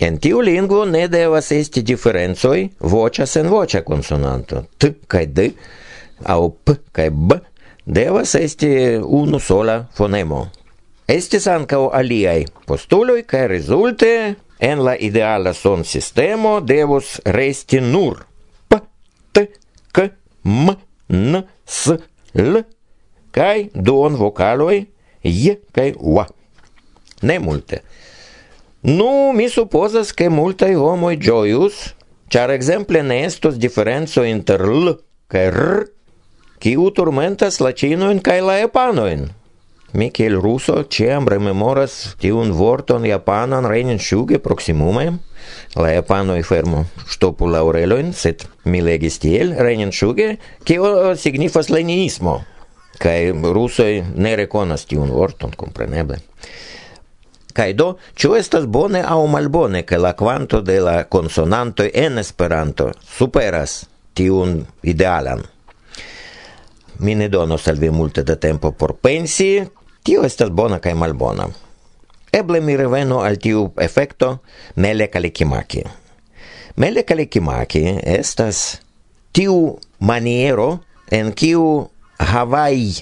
en 0.00 0.16
tiu 0.24 0.40
lingvo 0.40 0.86
ne 0.88 1.04
devas 1.08 1.52
esti 1.52 1.82
diferencoj 1.82 2.56
voĉa 2.80 3.26
sen 3.26 3.52
voĉa 3.52 3.84
konsonanto. 3.84 4.64
T 4.78 4.94
kaj 5.06 5.26
D 5.26 5.48
aŭ 6.24 6.40
P 6.64 6.78
kaj 6.96 7.10
B 7.10 7.42
devas 7.84 8.34
esti 8.40 8.72
unu 9.04 9.38
sola 9.38 9.82
fonemo. 9.92 10.46
Estis 11.06 11.44
ancao 11.46 11.90
aliai 11.92 12.46
postuloi 12.64 13.26
kaj 13.28 13.42
resulte 13.50 14.12
en 14.58 14.84
la 14.86 14.94
ideala 14.96 15.52
son 15.52 15.84
sistemo 15.84 16.60
devus 16.64 17.18
resti 17.24 17.80
nur 17.80 18.22
p 18.68 18.78
t 19.32 19.42
k 19.92 20.08
m 20.44 20.72
n 21.12 21.42
s 21.66 21.92
l 22.32 22.62
kaj 23.36 23.68
duon 23.74 24.16
vocaloi 24.16 24.86
j 25.20 25.58
kaj 25.76 25.92
u. 26.00 26.24
Ne 27.20 27.38
multe. 27.38 27.82
Nu, 28.82 29.32
mi 29.32 29.48
supposas 29.48 30.12
che 30.12 30.28
multai 30.28 30.74
homoi 30.74 31.16
gioius, 31.16 31.94
char 32.28 32.50
exemple 32.50 33.02
ne 33.02 33.24
estos 33.24 33.56
differenzo 33.56 34.24
inter 34.24 34.60
l 34.60 34.96
kaj 35.28 35.46
r, 35.52 35.86
qui 36.60 36.76
turmentas 36.96 37.60
la 37.60 37.72
cinoin 37.72 38.20
kaj 38.20 38.40
la 38.40 38.58
epanoin. 38.64 39.43
Mi 39.94 40.08
kiel 40.10 40.40
ruso 40.42 40.80
ĉiam 40.90 41.28
rememoras 41.30 42.16
tiun 42.18 42.50
vorton 42.58 43.04
japanan 43.06 43.68
renin 43.70 44.00
ŝuge 44.02 44.40
proksimume. 44.42 45.04
La 45.78 45.92
japanoj 45.92 46.40
fermo 46.42 46.80
ŝtopu 47.12 47.46
la 47.46 47.60
orelojn, 47.62 48.10
sed 48.12 48.42
mi 48.66 48.80
legis 48.82 49.20
tiel 49.22 49.52
renin 49.54 49.92
ŝuge, 49.94 50.32
kio 50.66 51.14
signifas 51.14 51.70
leninismo. 51.70 52.40
Kaj 52.98 53.20
rusoj 53.54 53.92
ne 54.18 54.32
rekonas 54.40 54.86
tiun 54.90 55.12
vorton, 55.14 55.54
kompreneble. 55.54 56.18
Kaj 57.54 57.68
do, 57.78 57.88
ĉu 58.18 58.34
estas 58.34 58.66
bone 58.66 59.04
aŭ 59.06 59.20
malbone, 59.30 59.84
ke 59.86 59.98
la 59.98 60.16
kvanto 60.18 60.58
de 60.66 60.80
la 60.82 60.96
konsonantoj 61.06 61.86
en 61.94 62.18
Esperanto 62.18 62.88
superas 62.98 63.84
tiun 64.14 64.58
idealan? 64.82 65.46
Mi 66.98 67.14
ne 67.14 67.30
donos 67.30 67.68
al 67.70 67.78
vi 67.78 67.90
multe 67.94 68.26
da 68.26 68.34
tempo 68.34 68.72
por 68.72 68.96
pensi, 68.98 69.62
Tio 70.04 70.20
estas 70.24 70.50
bona 70.52 70.76
kaj 70.84 70.92
malbona. 71.00 71.46
Eble 72.32 72.60
mi 72.60 72.76
reveno 72.76 73.22
al 73.24 73.38
tiu 73.40 73.70
efekto 73.80 74.34
mele 74.76 75.06
kalikimaki. 75.08 75.80
Mele 76.76 77.06
kalikimaki 77.08 77.84
estas 78.16 78.82
tiu 79.32 79.78
maniero 80.00 80.68
en 81.10 81.32
kiu 81.32 81.88
Hawaii 82.18 82.92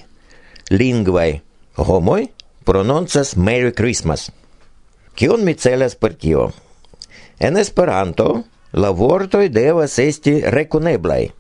lingvai 0.71 1.41
homoj 1.77 2.29
prononcas 2.65 3.35
Merry 3.37 3.75
Christmas. 3.75 4.31
Kion 5.19 5.43
mi 5.45 5.55
celas 5.55 5.99
per 5.99 6.15
tio? 6.15 6.53
En 7.41 7.57
Esperanto 7.57 8.45
la 8.73 8.91
vortoj 8.95 9.49
devas 9.51 9.99
esti 9.99 10.41
rekoneblaj. 10.47 11.33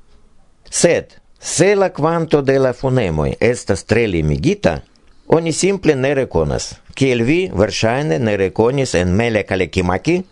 Sed 0.70 1.20
se 1.38 1.76
la 1.76 1.92
kvanto 1.94 2.42
de 2.42 2.58
la 2.58 2.72
fonemoj 2.72 3.36
estas 3.40 3.84
tre 3.84 4.08
limigita, 4.08 4.80
oni 5.26 5.52
simple 5.52 5.94
ne 5.94 6.14
rekonas, 6.14 6.74
kiel 6.94 7.22
vi 7.24 7.50
verŝajne 7.54 8.18
ne 8.18 8.36
rekonis 8.36 8.94
en 8.94 9.14
Mele 9.16 9.42
Kalekimaki 9.42 10.22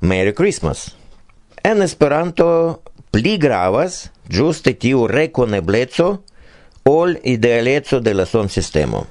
Merry 0.00 0.34
Christmas. 0.34 0.90
En 1.64 1.82
Esperanto 1.82 2.80
pli 3.10 3.38
gravas 3.38 4.08
ĝuste 4.28 4.74
tiu 4.80 5.06
rekonebleco 5.06 6.08
ol 6.84 7.16
idealeco 7.22 8.00
de 8.00 8.14
la 8.14 8.26
sistemo. 8.26 9.06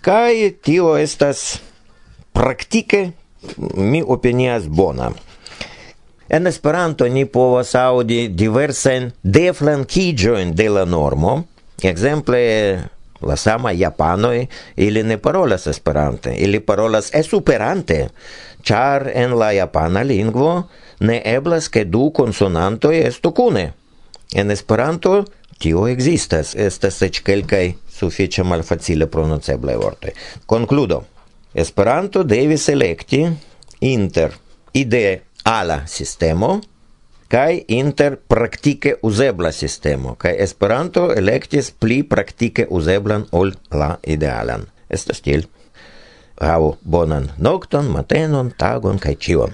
Kaj 0.00 0.62
tio 0.62 0.96
estas 0.96 1.60
praktike 2.32 3.10
mi 3.74 4.02
opinias 4.06 4.68
bona. 4.68 5.10
En 6.28 6.46
Esperanto 6.46 7.08
ni 7.08 7.24
povas 7.26 7.74
aŭdi 7.74 8.28
diversajn 8.28 9.10
deflankiĝojn 9.22 10.54
de 10.54 10.68
la 10.68 10.84
normo, 10.84 11.42
ekzemple 11.82 12.40
La 13.22 13.36
sama 13.36 13.72
japanoi 13.72 14.46
ili 14.76 15.02
ne 15.02 15.18
parolas 15.18 15.66
Esperante, 15.66 16.34
ili 16.38 16.60
parolas 16.60 17.10
Esperante, 17.14 18.08
char 18.62 19.10
en 19.14 19.38
la 19.38 19.52
japana 19.52 20.02
lingvo 20.02 20.62
ne 21.00 21.20
eblas 21.24 21.68
ke 21.68 21.84
du 21.84 22.10
konsonantoj 22.16 22.96
estu 23.06 23.32
kune. 23.32 23.72
En 24.34 24.50
Esperanto 24.50 25.24
tio 25.58 25.86
ekzistas, 25.88 26.54
estas 26.56 27.02
eĉ 27.02 27.20
kelkaj 27.26 27.64
sufiĉe 27.92 28.44
malfacile 28.44 29.06
pronoceblaj 29.06 29.76
vortoj. 29.76 30.12
Konkludo: 30.46 31.02
Esperanto 31.54 32.22
devis 32.24 32.68
elekti 32.68 33.26
inter 33.80 34.36
ide 34.72 35.20
ala 35.44 35.82
sistemo 35.86 36.60
kai 37.30 37.64
inter 37.68 38.16
praktike 38.28 38.96
uzebla 39.02 39.52
sistemo. 39.52 40.16
Kai 40.18 40.34
Esperanto 40.42 41.12
elektis 41.14 41.70
pli 41.70 42.02
praktike 42.02 42.66
uzeblan 42.70 43.26
ol 43.32 43.54
la 43.70 43.96
idealan. 44.06 44.66
Estas 44.90 45.22
stil 45.22 45.46
havu 46.40 46.76
bonan 46.84 47.30
nokton 47.38 47.90
matenon 47.92 48.52
tagon 48.58 48.98
kai 48.98 49.14
ĉion. 49.14 49.52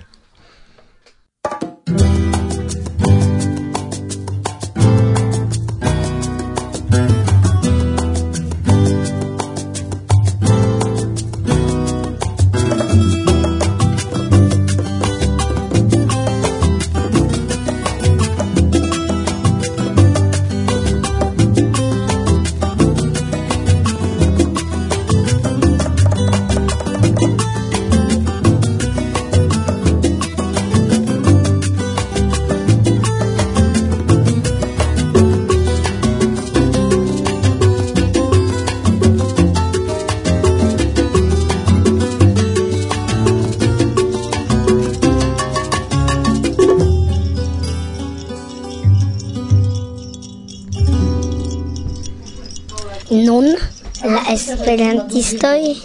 esperantistoj 54.76 55.76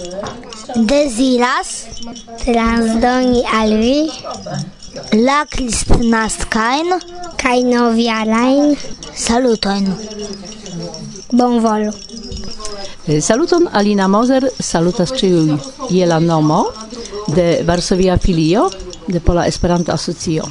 deziras 0.75 1.67
transdoni 2.43 3.43
al 3.54 3.73
vi 3.80 4.10
la 5.25 5.45
kristnaskajn 5.49 6.91
kaj 7.39 7.63
novjarajn 7.63 8.75
salutojn. 9.15 9.88
Bonvolu. 11.32 11.93
Eh, 13.08 13.21
saluton 13.21 13.67
Alina 13.71 14.08
Moser, 14.08 14.49
salutas 14.60 15.13
ĉiuj 15.15 15.58
je 15.89 16.06
la 16.06 16.19
nomo 16.19 16.65
de 17.27 17.63
Varsovia 17.63 18.17
filio 18.17 18.69
de 19.08 19.19
Pola 19.19 19.45
Esperanto 19.45 19.91
Asocio. 19.91 20.43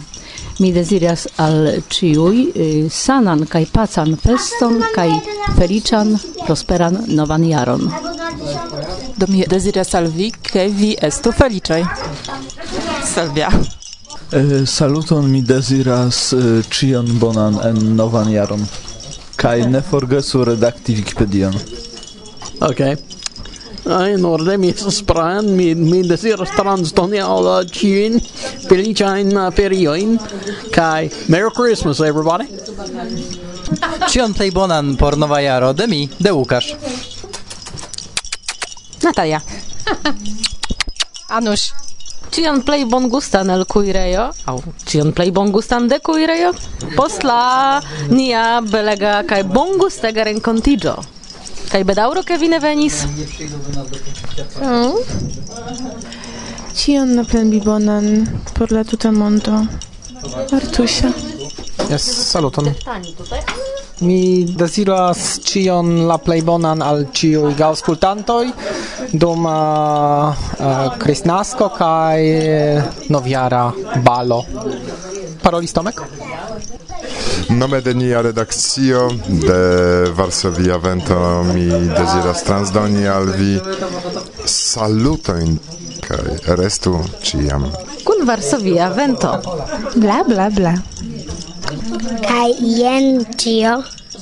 Mi 0.58 0.72
deziras 0.72 1.26
al 1.36 1.68
ĉiuj 1.88 2.46
eh, 2.54 2.88
sanan 2.90 3.44
kaj 3.46 3.66
pacan 3.72 4.16
feston 4.16 4.80
kaj 4.94 5.10
feliĉan 5.58 6.16
prosperan 6.46 7.04
novan 7.08 7.44
jaron 7.44 8.09
do 9.20 9.26
mi 9.28 9.44
deziras 9.48 9.94
al 9.94 10.08
vi, 10.08 10.30
ke 10.32 10.68
vi 10.68 10.94
estu 11.10 11.32
feliĉaj 11.32 11.84
salvia 13.14 13.50
Eh, 14.32 14.66
saluton 14.66 15.30
mi 15.30 15.40
deziras 15.42 16.32
eh, 16.32 16.98
bonan 17.18 17.58
en 17.64 17.96
novan 17.96 18.30
jaron. 18.30 18.66
Kaj 19.36 19.66
ne 19.66 19.82
forgesu 19.82 20.44
redakti 20.44 20.94
Wikipedion. 20.94 21.54
Okay. 22.60 22.96
Ai, 23.86 24.12
in 24.12 24.24
orde 24.24 24.56
mi 24.56 24.68
estas 24.68 25.02
pran, 25.02 25.46
mi, 25.56 25.74
mi 25.74 26.02
desiras 26.02 26.50
transdoni 26.56 27.18
al 27.18 27.46
eh, 27.46 27.64
uh, 27.64 27.70
ciuin 27.72 28.20
feliciain 28.68 29.36
uh, 29.36 29.46
eh, 29.46 29.52
ferioin, 29.56 30.18
kai 30.70 31.10
Merry 31.28 31.50
Christmas, 31.50 32.00
everybody! 32.00 32.46
Cion 34.06 34.32
plej 34.32 34.52
bonan 34.52 34.96
por 34.96 35.18
nova 35.18 35.40
jaro 35.40 35.72
de 35.72 35.86
mi, 35.86 36.08
de 36.18 36.30
Łukasz. 36.30 36.76
Natalia. 39.10 39.42
Anusz. 41.28 41.72
Cion 42.30 42.60
plej 42.62 42.84
bongustan 42.86 43.50
el 43.50 43.64
kuirejo, 43.66 44.28
on 44.46 44.60
cion 44.86 45.10
plej 45.12 45.32
bongustan 45.34 45.88
de 45.90 45.98
kuirejo, 45.98 46.52
post 46.94 47.24
la 47.26 47.80
nia 48.10 48.60
belega 48.62 49.24
kaj 49.26 49.42
bongustega 49.50 50.28
renkontiĝo. 50.28 50.94
Kaj 51.72 51.82
bedaŭro 51.90 52.22
ke 52.22 52.38
vi 52.38 52.52
ne 52.52 52.60
venis? 52.62 53.00
Mm. 54.62 54.94
Cion 56.78 57.16
la 57.18 57.26
plenbi 57.26 57.58
bonan 57.66 58.06
por 58.54 58.70
la 58.70 58.84
tuta 58.84 59.10
mondo. 59.10 59.64
Artusia. 60.54 61.10
Yes, 61.90 62.06
saluton. 62.30 62.70
Tutaj. 62.70 63.42
Mi 64.00 64.44
deziras 64.44 65.40
cion 65.44 66.06
la 66.08 66.16
plej 66.18 66.40
bonan 66.42 66.82
al 66.82 67.04
ĉiuj 67.12 67.52
gaŭskultantoj 67.58 68.46
dum 69.12 69.48
kristnasko 71.02 71.66
uh, 71.66 71.72
uh, 71.72 71.78
kaj 71.78 72.20
uh, 72.24 72.84
novjara 73.12 73.66
balo. 74.04 74.44
Parolis 75.42 75.72
Tomek? 75.76 76.00
Nome 77.50 77.80
de 77.80 77.94
nia 77.94 78.22
redakcio 78.22 79.08
de 79.28 79.60
Varsovia 80.16 80.76
Vento 80.76 81.42
mi 81.52 81.66
deziras 81.68 82.44
transdoni 82.44 83.08
al 83.08 83.28
vi 83.36 83.58
salutojn 84.44 85.58
kaj 86.06 86.56
restu 86.60 86.94
ĉiam. 87.22 87.68
Kun 88.04 88.24
Varsovia 88.26 88.88
Vento. 88.96 89.34
Bla 89.94 90.22
bla 90.28 90.48
bla. 90.50 90.74
Kaj 92.40 92.52
jen 92.74 93.06
tio, 93.40 93.70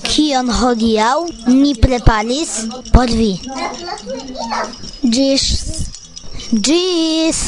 kion 0.06 0.48
hodiaŭ 0.60 1.10
ni 1.58 1.68
preparis 1.82 2.54
por 2.96 3.12
vi. 3.18 3.28
Ĝis! 5.16 5.44
Ĝis! 6.68 7.42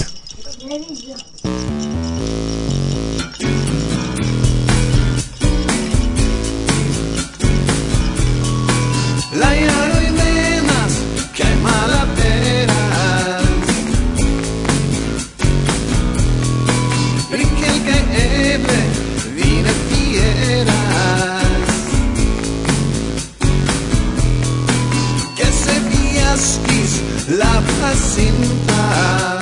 la 27.31 27.63
pasinta 27.81 29.40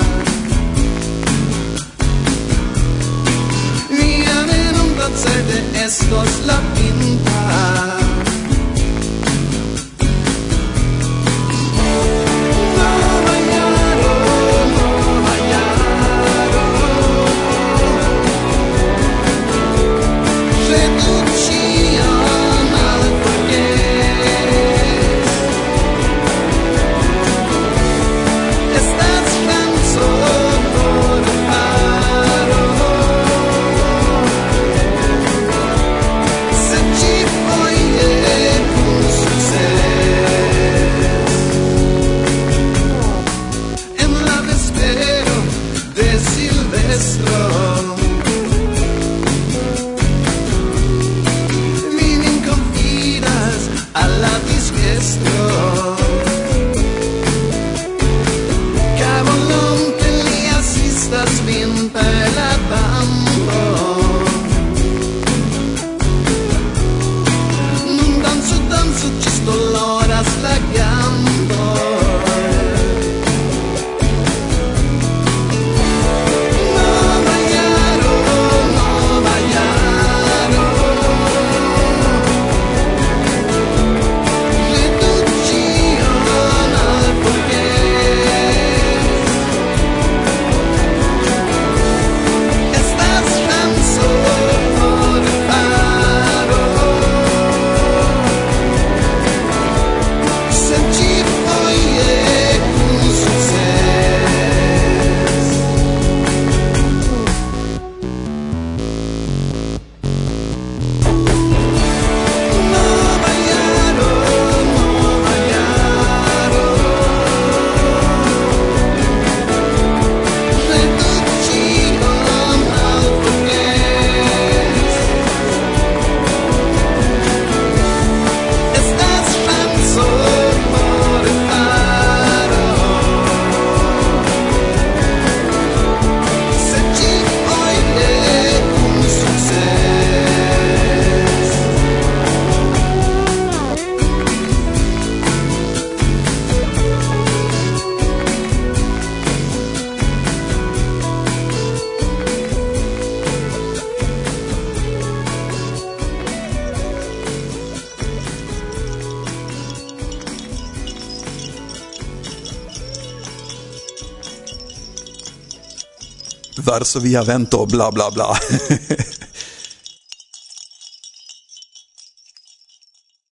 så 166.85 167.01
vi 167.01 167.15
har 167.15 167.25
vänt 167.25 167.55
och 167.55 167.69
bla 167.69 167.93
bla 167.93 168.11
bla. 168.11 168.37